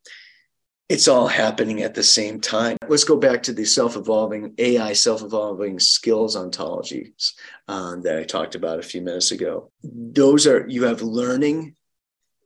it's 0.90 1.08
all 1.08 1.26
happening 1.26 1.82
at 1.82 1.94
the 1.94 2.02
same 2.02 2.42
time. 2.42 2.76
Let's 2.86 3.04
go 3.04 3.16
back 3.16 3.42
to 3.44 3.54
the 3.54 3.64
self-evolving 3.64 4.54
AI, 4.58 4.92
self-evolving 4.92 5.80
skills 5.80 6.36
ontologies 6.36 7.32
um, 7.68 8.02
that 8.02 8.18
I 8.18 8.24
talked 8.24 8.54
about 8.54 8.80
a 8.80 8.82
few 8.82 9.00
minutes 9.00 9.30
ago. 9.30 9.70
Those 9.82 10.46
are 10.46 10.66
you 10.68 10.84
have 10.84 11.00
learning, 11.00 11.74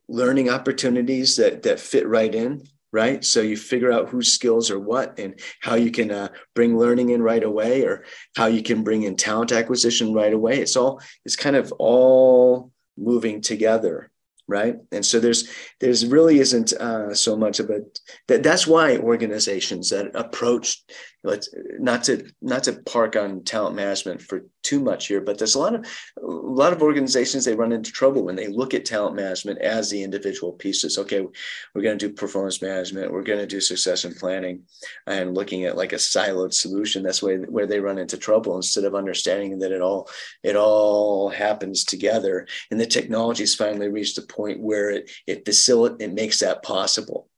learning 0.08 0.50
opportunities 0.50 1.34
that 1.36 1.64
that 1.64 1.80
fit 1.80 2.06
right 2.06 2.32
in 2.32 2.62
right? 2.92 3.24
So 3.24 3.40
you 3.40 3.56
figure 3.56 3.92
out 3.92 4.08
whose 4.08 4.32
skills 4.32 4.70
are 4.70 4.78
what 4.78 5.18
and 5.18 5.38
how 5.60 5.74
you 5.74 5.90
can 5.90 6.10
uh, 6.10 6.28
bring 6.54 6.78
learning 6.78 7.10
in 7.10 7.22
right 7.22 7.42
away 7.42 7.82
or 7.82 8.04
how 8.36 8.46
you 8.46 8.62
can 8.62 8.82
bring 8.82 9.02
in 9.02 9.16
talent 9.16 9.52
acquisition 9.52 10.14
right 10.14 10.32
away. 10.32 10.58
It's 10.60 10.76
all, 10.76 11.00
it's 11.24 11.36
kind 11.36 11.56
of 11.56 11.72
all 11.78 12.72
moving 12.96 13.40
together 13.40 14.10
right 14.48 14.76
and 14.92 15.04
so 15.04 15.20
there's 15.20 15.48
there's 15.78 16.06
really 16.06 16.40
isn't 16.40 16.72
uh, 16.72 17.14
so 17.14 17.36
much 17.36 17.60
of 17.60 17.68
a 17.70 17.82
that 18.26 18.42
that's 18.42 18.66
why 18.66 18.96
organizations 18.96 19.90
that 19.90 20.10
approach 20.16 20.82
let's 21.24 21.48
not 21.78 22.04
to 22.04 22.30
not 22.40 22.64
to 22.64 22.72
park 22.86 23.16
on 23.16 23.42
talent 23.42 23.74
management 23.74 24.22
for 24.22 24.44
too 24.62 24.80
much 24.80 25.08
here 25.08 25.20
but 25.20 25.38
there's 25.38 25.54
a 25.54 25.58
lot 25.58 25.74
of 25.74 25.84
a 26.22 26.26
lot 26.26 26.72
of 26.72 26.82
organizations 26.82 27.44
they 27.44 27.54
run 27.54 27.72
into 27.72 27.90
trouble 27.90 28.24
when 28.24 28.36
they 28.36 28.46
look 28.46 28.74
at 28.74 28.84
talent 28.84 29.16
management 29.16 29.58
as 29.60 29.90
the 29.90 30.02
individual 30.02 30.52
pieces. 30.52 30.98
Okay 30.98 31.26
we're 31.74 31.82
going 31.82 31.98
to 31.98 32.08
do 32.08 32.14
performance 32.14 32.62
management 32.62 33.12
we're 33.12 33.22
going 33.22 33.38
to 33.38 33.46
do 33.46 33.60
succession 33.60 34.14
planning 34.14 34.62
and 35.06 35.34
looking 35.34 35.64
at 35.64 35.76
like 35.76 35.92
a 35.92 35.96
siloed 35.96 36.52
solution 36.52 37.02
that's 37.02 37.22
where, 37.22 37.38
where 37.42 37.66
they 37.66 37.80
run 37.80 37.98
into 37.98 38.16
trouble 38.16 38.56
instead 38.56 38.84
of 38.84 38.94
understanding 38.94 39.58
that 39.58 39.72
it 39.72 39.80
all 39.80 40.08
it 40.42 40.56
all 40.56 41.28
happens 41.28 41.84
together. 41.84 42.46
And 42.70 42.80
the 42.80 42.86
technology's 42.86 43.54
finally 43.54 43.88
reached 43.88 44.18
a 44.18 44.22
point 44.22 44.60
where 44.60 44.90
it 44.90 45.10
it 45.26 45.44
facilitates 45.44 46.04
it 46.04 46.14
makes 46.14 46.40
that 46.40 46.62
possible. 46.62 47.28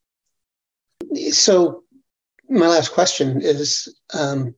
So 1.31 1.83
my 2.51 2.67
last 2.67 2.89
question 2.89 3.41
is 3.41 3.87
um, 4.13 4.53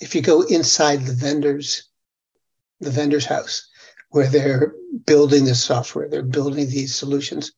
if 0.00 0.14
you 0.14 0.20
go 0.20 0.42
inside 0.42 1.00
the 1.04 1.14
vendors 1.14 1.88
the 2.80 2.90
vendor's 2.90 3.24
house 3.24 3.68
where 4.10 4.28
they're 4.28 4.74
building 5.06 5.44
this 5.44 5.64
software 5.64 6.08
they're 6.08 6.22
building 6.22 6.68
these 6.68 6.94
solutions 6.94 7.52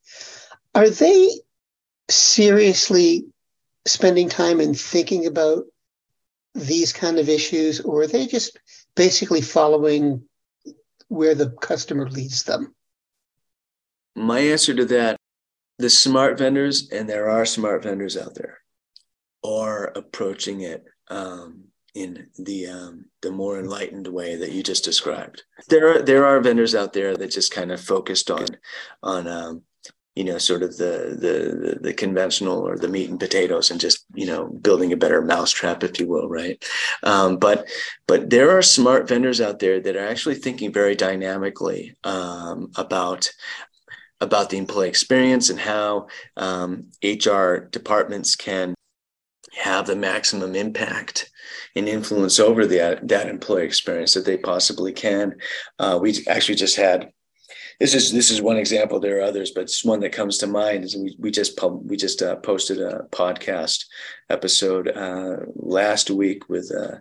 are 0.74 0.88
they 0.88 1.28
seriously 2.08 3.26
spending 3.86 4.28
time 4.28 4.60
and 4.60 4.78
thinking 4.78 5.26
about 5.26 5.64
these 6.54 6.92
kind 6.92 7.18
of 7.18 7.28
issues 7.28 7.80
or 7.80 8.02
are 8.02 8.06
they 8.06 8.26
just 8.26 8.58
basically 8.94 9.40
following 9.40 10.22
where 11.08 11.34
the 11.34 11.50
customer 11.50 12.08
leads 12.08 12.44
them? 12.44 12.74
My 14.14 14.40
answer 14.40 14.74
to 14.74 14.84
that 14.86 15.16
the 15.78 15.90
smart 15.90 16.38
vendors 16.38 16.90
and 16.90 17.08
there 17.08 17.28
are 17.28 17.46
smart 17.46 17.82
vendors 17.82 18.16
out 18.16 18.34
there 18.34 18.59
are 19.42 19.92
approaching 19.96 20.62
it 20.62 20.84
um, 21.08 21.64
in 21.94 22.28
the 22.38 22.66
um, 22.66 23.06
the 23.22 23.30
more 23.30 23.58
enlightened 23.58 24.06
way 24.06 24.36
that 24.36 24.52
you 24.52 24.62
just 24.62 24.84
described. 24.84 25.42
There 25.68 25.96
are 25.96 26.02
there 26.02 26.24
are 26.26 26.40
vendors 26.40 26.74
out 26.74 26.92
there 26.92 27.16
that 27.16 27.30
just 27.30 27.52
kind 27.52 27.72
of 27.72 27.80
focused 27.80 28.30
on 28.30 28.46
on 29.02 29.26
um, 29.26 29.62
you 30.14 30.24
know 30.24 30.38
sort 30.38 30.62
of 30.62 30.76
the, 30.76 31.16
the 31.18 31.78
the 31.80 31.94
conventional 31.94 32.66
or 32.66 32.76
the 32.76 32.88
meat 32.88 33.10
and 33.10 33.20
potatoes 33.20 33.70
and 33.70 33.80
just 33.80 34.04
you 34.14 34.26
know 34.26 34.46
building 34.46 34.92
a 34.92 34.96
better 34.96 35.22
mousetrap 35.22 35.82
if 35.82 36.00
you 36.00 36.08
will 36.08 36.28
right 36.28 36.64
um, 37.02 37.36
but 37.38 37.68
but 38.06 38.28
there 38.28 38.56
are 38.56 38.62
smart 38.62 39.08
vendors 39.08 39.40
out 39.40 39.60
there 39.60 39.80
that 39.80 39.96
are 39.96 40.06
actually 40.06 40.34
thinking 40.34 40.72
very 40.72 40.94
dynamically 40.94 41.96
um, 42.04 42.70
about 42.76 43.30
about 44.20 44.50
the 44.50 44.58
employee 44.58 44.88
experience 44.88 45.48
and 45.48 45.58
how 45.58 46.06
um, 46.36 46.90
HR 47.02 47.68
departments 47.70 48.36
can 48.36 48.74
have 49.52 49.86
the 49.86 49.96
maximum 49.96 50.54
impact 50.54 51.30
and 51.76 51.88
influence 51.88 52.38
over 52.38 52.66
the, 52.66 52.98
that 53.02 53.28
employee 53.28 53.64
experience 53.64 54.14
that 54.14 54.24
they 54.24 54.36
possibly 54.36 54.92
can. 54.92 55.34
Uh, 55.78 55.98
we 56.00 56.24
actually 56.28 56.54
just 56.54 56.76
had 56.76 57.12
this 57.80 57.94
is 57.94 58.12
this 58.12 58.30
is 58.30 58.42
one 58.42 58.58
example. 58.58 59.00
There 59.00 59.18
are 59.18 59.22
others, 59.22 59.52
but 59.52 59.62
it's 59.62 59.84
one 59.84 60.00
that 60.00 60.12
comes 60.12 60.36
to 60.38 60.46
mind. 60.46 60.84
Is 60.84 60.96
we 60.96 61.16
we 61.18 61.30
just 61.30 61.56
pub, 61.56 61.80
we 61.88 61.96
just 61.96 62.20
uh, 62.20 62.36
posted 62.36 62.78
a 62.78 63.06
podcast 63.10 63.86
episode 64.28 64.88
uh, 64.88 65.38
last 65.56 66.10
week 66.10 66.48
with 66.50 66.70
uh, 66.70 66.98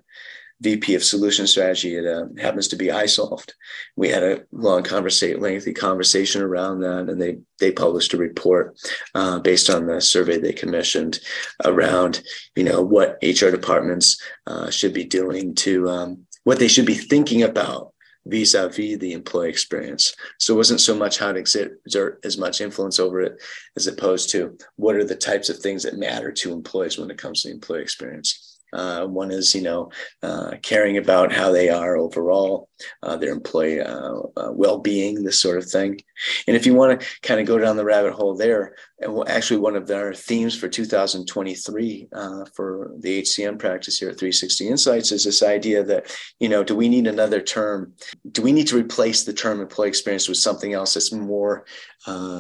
VP 0.62 0.96
of 0.96 1.04
Solution 1.04 1.48
Strategy. 1.48 1.96
It 1.96 2.06
uh, 2.06 2.26
happens 2.38 2.68
to 2.70 2.76
be 2.76 2.88
iSolved. 2.88 3.52
We 3.96 4.10
had 4.10 4.24
a 4.24 4.44
long 4.52 4.84
conversation, 4.84 5.40
lengthy 5.40 5.74
conversation 5.74 6.42
around 6.42 6.82
that, 6.82 7.10
and 7.10 7.22
they 7.22 7.40
they 7.60 7.72
published 7.72 8.14
a 8.14 8.18
report 8.18 8.78
uh, 9.16 9.40
based 9.40 9.70
on 9.70 9.86
the 9.86 10.02
survey 10.02 10.38
they 10.38 10.54
commissioned 10.54 11.20
around 11.64 12.22
you 12.56 12.64
know 12.64 12.82
what 12.82 13.18
HR 13.24 13.50
departments 13.50 14.22
uh, 14.48 14.70
should 14.70 14.94
be 14.94 15.06
doing 15.06 15.56
to 15.56 15.90
um, 15.90 16.26
what 16.44 16.60
they 16.60 16.68
should 16.68 16.86
be 16.86 16.96
thinking 16.96 17.44
about 17.44 17.94
vis-a-vis 18.26 18.98
the 19.00 19.14
employee 19.14 19.50
experience. 19.50 20.16
So 20.38 20.54
it 20.54 20.58
wasn't 20.58 20.82
so 20.82 20.96
much 20.96 21.18
how 21.18 21.32
to 21.32 21.40
exert 21.40 22.20
as 22.24 22.38
much 22.38 22.62
influence 22.62 23.00
over 23.00 23.22
it 23.22 23.42
as 23.76 23.88
opposed 23.88 24.30
to 24.32 24.58
what 24.76 24.96
are 24.96 25.06
the 25.06 25.16
types 25.16 25.50
of 25.50 25.58
things 25.58 25.84
that 25.84 25.98
matter 25.98 26.32
to 26.32 26.54
employees 26.54 26.98
when 26.98 27.10
it 27.10 27.18
comes 27.18 27.42
to 27.42 27.48
the 27.48 27.54
employee 27.54 27.82
experience. 27.82 28.49
Uh, 28.74 29.06
one 29.06 29.32
is, 29.32 29.56
you 29.56 29.62
know, 29.62 29.92
uh, 30.22 30.52
caring 30.62 30.98
about 30.98 31.34
how 31.34 31.52
they 31.52 31.70
are 31.70 31.98
overall, 31.98 32.70
uh, 33.04 33.18
their 33.18 33.32
employee 33.32 33.82
uh, 33.82 34.20
uh, 34.38 34.52
well-being, 34.52 35.24
this 35.24 35.40
sort 35.40 35.58
of 35.58 35.66
thing. 35.66 36.00
And 36.48 36.56
if 36.56 36.66
you 36.66 36.74
want 36.74 37.00
to 37.00 37.08
kind 37.22 37.40
of 37.40 37.48
go 37.48 37.58
down 37.58 37.78
the 37.78 37.86
rabbit 37.86 38.14
hole 38.14 38.36
there, 38.36 38.76
and 39.00 39.28
actually 39.28 39.60
one 39.60 39.76
of 39.76 39.90
our 39.90 40.14
themes 40.14 40.58
for 40.58 40.68
2023 40.68 42.10
uh, 42.14 42.46
for 42.54 42.92
the 43.00 43.22
HCM 43.22 43.58
practice 43.58 43.98
here 43.98 44.10
at 44.10 44.20
360 44.20 44.68
Insights 44.68 45.12
is 45.12 45.24
this 45.24 45.42
idea 45.42 45.84
that, 45.84 46.14
you 46.40 46.50
know, 46.50 46.64
do 46.64 46.76
we 46.76 46.90
need 46.90 47.08
another 47.08 47.42
term? 47.42 47.94
Do 48.32 48.42
we 48.42 48.52
need 48.52 48.68
to 48.68 48.78
replace 48.78 49.24
the 49.24 49.34
term 49.34 49.62
employee 49.62 49.88
experience 49.88 50.28
with 50.28 50.38
something 50.38 50.74
else 50.74 50.94
that's 50.94 51.12
more 51.12 51.66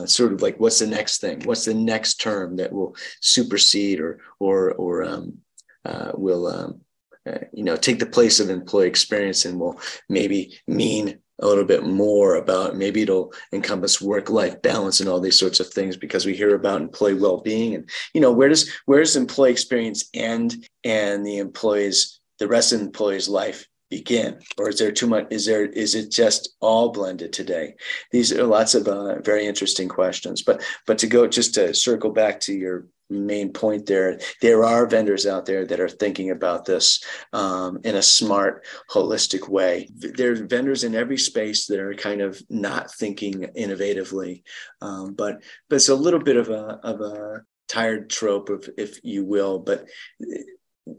sort 0.05 0.33
of 0.33 0.41
like 0.41 0.59
what's 0.59 0.79
the 0.79 0.87
next 0.87 1.21
thing? 1.21 1.41
What's 1.43 1.65
the 1.65 1.73
next 1.73 2.15
term 2.15 2.57
that 2.57 2.73
will 2.73 2.95
supersede 3.21 3.99
or 3.99 4.19
or 4.39 4.73
or 4.73 5.03
um, 5.03 5.39
uh, 5.85 6.11
will 6.13 6.47
um, 6.47 6.81
uh, 7.27 7.39
you 7.53 7.63
know 7.63 7.75
take 7.75 7.99
the 7.99 8.05
place 8.05 8.39
of 8.39 8.49
employee 8.49 8.87
experience 8.87 9.45
and 9.45 9.59
will 9.59 9.79
maybe 10.07 10.59
mean 10.67 11.19
a 11.41 11.47
little 11.47 11.63
bit 11.63 11.83
more 11.83 12.35
about 12.35 12.75
maybe 12.75 13.01
it'll 13.01 13.31
encompass 13.53 14.01
work 14.01 14.29
life 14.29 14.61
balance 14.61 14.99
and 14.99 15.07
all 15.07 15.21
these 15.21 15.39
sorts 15.39 15.59
of 15.59 15.67
things 15.67 15.95
because 15.95 16.25
we 16.25 16.35
hear 16.35 16.53
about 16.55 16.81
employee 16.81 17.13
well-being 17.13 17.75
and 17.75 17.89
you 18.13 18.19
know 18.19 18.31
where 18.31 18.49
does 18.49 18.69
where 18.85 18.99
does 18.99 19.15
employee 19.15 19.51
experience 19.51 20.09
end 20.13 20.67
and 20.83 21.25
the 21.25 21.37
employees 21.37 22.19
the 22.39 22.47
rest 22.47 22.73
of 22.73 22.79
the 22.79 22.85
employee's 22.85 23.29
life 23.29 23.67
begin? 23.89 24.39
Or 24.57 24.69
is 24.69 24.79
there 24.79 24.91
too 24.91 25.07
much 25.07 25.27
is 25.29 25.45
there 25.45 25.65
is 25.65 25.95
it 25.95 26.11
just 26.11 26.55
all 26.61 26.89
blended 26.89 27.33
today? 27.33 27.75
These 28.11 28.31
are 28.31 28.45
lots 28.45 28.75
of 28.75 28.87
uh, 28.87 29.19
very 29.21 29.45
interesting 29.45 29.89
questions. 29.89 30.41
But 30.41 30.63
but 30.87 30.97
to 30.99 31.07
go 31.07 31.27
just 31.27 31.53
to 31.55 31.73
circle 31.73 32.11
back 32.11 32.39
to 32.41 32.53
your 32.53 32.85
main 33.09 33.51
point 33.51 33.85
there. 33.85 34.19
There 34.41 34.63
are 34.63 34.85
vendors 34.87 35.25
out 35.25 35.45
there 35.45 35.65
that 35.65 35.79
are 35.79 35.89
thinking 35.89 36.31
about 36.31 36.65
this 36.65 37.03
um, 37.33 37.79
in 37.83 37.95
a 37.95 38.01
smart, 38.01 38.65
holistic 38.89 39.49
way. 39.49 39.89
There 39.95 40.33
are 40.33 40.35
vendors 40.35 40.83
in 40.83 40.95
every 40.95 41.17
space 41.17 41.65
that 41.67 41.79
are 41.79 41.93
kind 41.93 42.21
of 42.21 42.41
not 42.49 42.91
thinking 42.93 43.47
innovatively, 43.57 44.43
um, 44.81 45.13
but 45.13 45.41
but 45.69 45.77
it's 45.77 45.89
a 45.89 45.95
little 45.95 46.19
bit 46.19 46.37
of 46.37 46.49
a 46.49 46.79
of 46.83 47.01
a 47.01 47.43
tired 47.67 48.09
trope, 48.09 48.49
of, 48.49 48.69
if 48.77 48.99
you 49.03 49.25
will. 49.25 49.59
But 49.59 49.87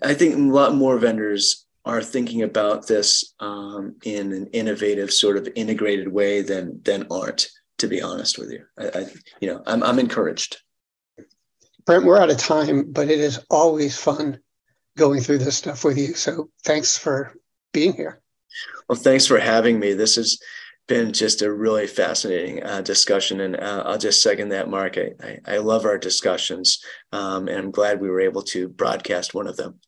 I 0.02 0.14
think 0.14 0.34
a 0.34 0.38
lot 0.38 0.74
more 0.74 0.98
vendors 0.98 1.66
are 1.84 2.02
thinking 2.02 2.42
about 2.42 2.86
this 2.86 3.34
um, 3.40 3.96
in 4.04 4.32
an 4.32 4.46
innovative, 4.48 5.12
sort 5.12 5.36
of 5.36 5.48
integrated 5.54 6.08
way 6.08 6.42
than 6.42 6.82
than 6.82 7.06
aren't. 7.10 7.48
To 7.78 7.88
be 7.88 8.02
honest 8.02 8.36
with 8.36 8.50
you, 8.50 8.66
I, 8.78 8.88
I 8.88 9.06
you 9.40 9.48
know, 9.48 9.62
I'm 9.66 9.82
I'm 9.82 9.98
encouraged. 9.98 10.58
Brent, 11.90 12.04
we're 12.04 12.20
out 12.20 12.30
of 12.30 12.36
time, 12.36 12.92
but 12.92 13.10
it 13.10 13.18
is 13.18 13.44
always 13.50 13.98
fun 13.98 14.38
going 14.96 15.20
through 15.20 15.38
this 15.38 15.56
stuff 15.56 15.82
with 15.82 15.98
you. 15.98 16.14
So 16.14 16.48
thanks 16.62 16.96
for 16.96 17.34
being 17.72 17.94
here. 17.94 18.22
Well, 18.88 18.96
thanks 18.96 19.26
for 19.26 19.40
having 19.40 19.80
me. 19.80 19.94
This 19.94 20.14
has 20.14 20.38
been 20.86 21.12
just 21.12 21.42
a 21.42 21.52
really 21.52 21.88
fascinating 21.88 22.62
uh, 22.62 22.82
discussion, 22.82 23.40
and 23.40 23.56
uh, 23.56 23.82
I'll 23.84 23.98
just 23.98 24.22
second 24.22 24.50
that, 24.50 24.70
Mark. 24.70 24.98
I, 24.98 25.14
I, 25.20 25.54
I 25.54 25.58
love 25.58 25.84
our 25.84 25.98
discussions, 25.98 26.78
um, 27.10 27.48
and 27.48 27.58
I'm 27.58 27.70
glad 27.72 28.00
we 28.00 28.08
were 28.08 28.20
able 28.20 28.42
to 28.42 28.68
broadcast 28.68 29.34
one 29.34 29.48
of 29.48 29.56
them. 29.56 29.80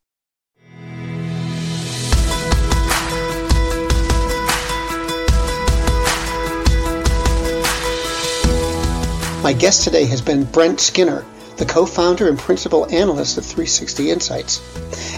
My 9.45 9.53
guest 9.53 9.85
today 9.85 10.05
has 10.07 10.21
been 10.21 10.43
Brent 10.43 10.81
Skinner, 10.81 11.25
the 11.63 11.73
co-founder 11.73 12.29
and 12.29 12.37
principal 12.37 12.93
analyst 12.93 13.39
of 13.39 13.45
360 13.45 14.11
Insights. 14.11 14.61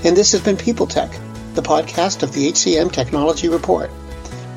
And 0.04 0.14
this 0.14 0.32
has 0.32 0.42
been 0.42 0.58
People 0.58 0.86
Tech, 0.86 1.10
the 1.54 1.62
podcast 1.62 2.22
of 2.22 2.34
the 2.34 2.52
HCM 2.52 2.92
Technology 2.92 3.48
Report. 3.48 3.90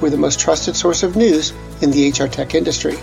We're 0.00 0.10
the 0.10 0.16
most 0.16 0.40
trusted 0.40 0.74
source 0.74 1.04
of 1.04 1.14
news 1.14 1.52
in 1.82 1.92
the 1.92 2.10
HR 2.10 2.26
tech 2.26 2.56
industry. 2.56 2.98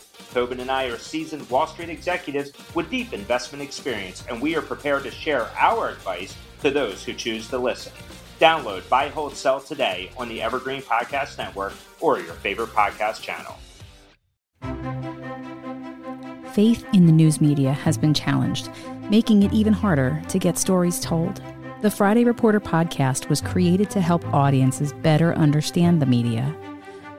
Tobin 0.31 0.61
and 0.61 0.71
I 0.71 0.85
are 0.85 0.97
seasoned 0.97 1.49
Wall 1.49 1.67
Street 1.67 1.89
executives 1.89 2.51
with 2.73 2.89
deep 2.89 3.13
investment 3.13 3.61
experience, 3.61 4.23
and 4.29 4.41
we 4.41 4.55
are 4.55 4.61
prepared 4.61 5.03
to 5.03 5.11
share 5.11 5.49
our 5.57 5.89
advice 5.89 6.35
to 6.61 6.71
those 6.71 7.03
who 7.03 7.13
choose 7.13 7.49
to 7.49 7.57
listen. 7.57 7.91
Download 8.39 8.87
Buy, 8.89 9.09
Hold, 9.09 9.35
Sell 9.35 9.59
today 9.59 10.09
on 10.17 10.29
the 10.29 10.41
Evergreen 10.41 10.81
Podcast 10.81 11.37
Network 11.37 11.73
or 11.99 12.19
your 12.19 12.33
favorite 12.33 12.69
podcast 12.69 13.21
channel. 13.21 13.55
Faith 16.53 16.85
in 16.93 17.05
the 17.05 17.11
news 17.11 17.39
media 17.39 17.71
has 17.71 17.97
been 17.97 18.13
challenged, 18.13 18.69
making 19.09 19.43
it 19.43 19.53
even 19.53 19.73
harder 19.73 20.21
to 20.27 20.39
get 20.39 20.57
stories 20.57 20.99
told. 20.99 21.41
The 21.81 21.91
Friday 21.91 22.23
Reporter 22.23 22.59
podcast 22.59 23.29
was 23.29 23.41
created 23.41 23.89
to 23.91 24.01
help 24.01 24.25
audiences 24.33 24.93
better 24.93 25.33
understand 25.35 26.01
the 26.01 26.05
media 26.05 26.55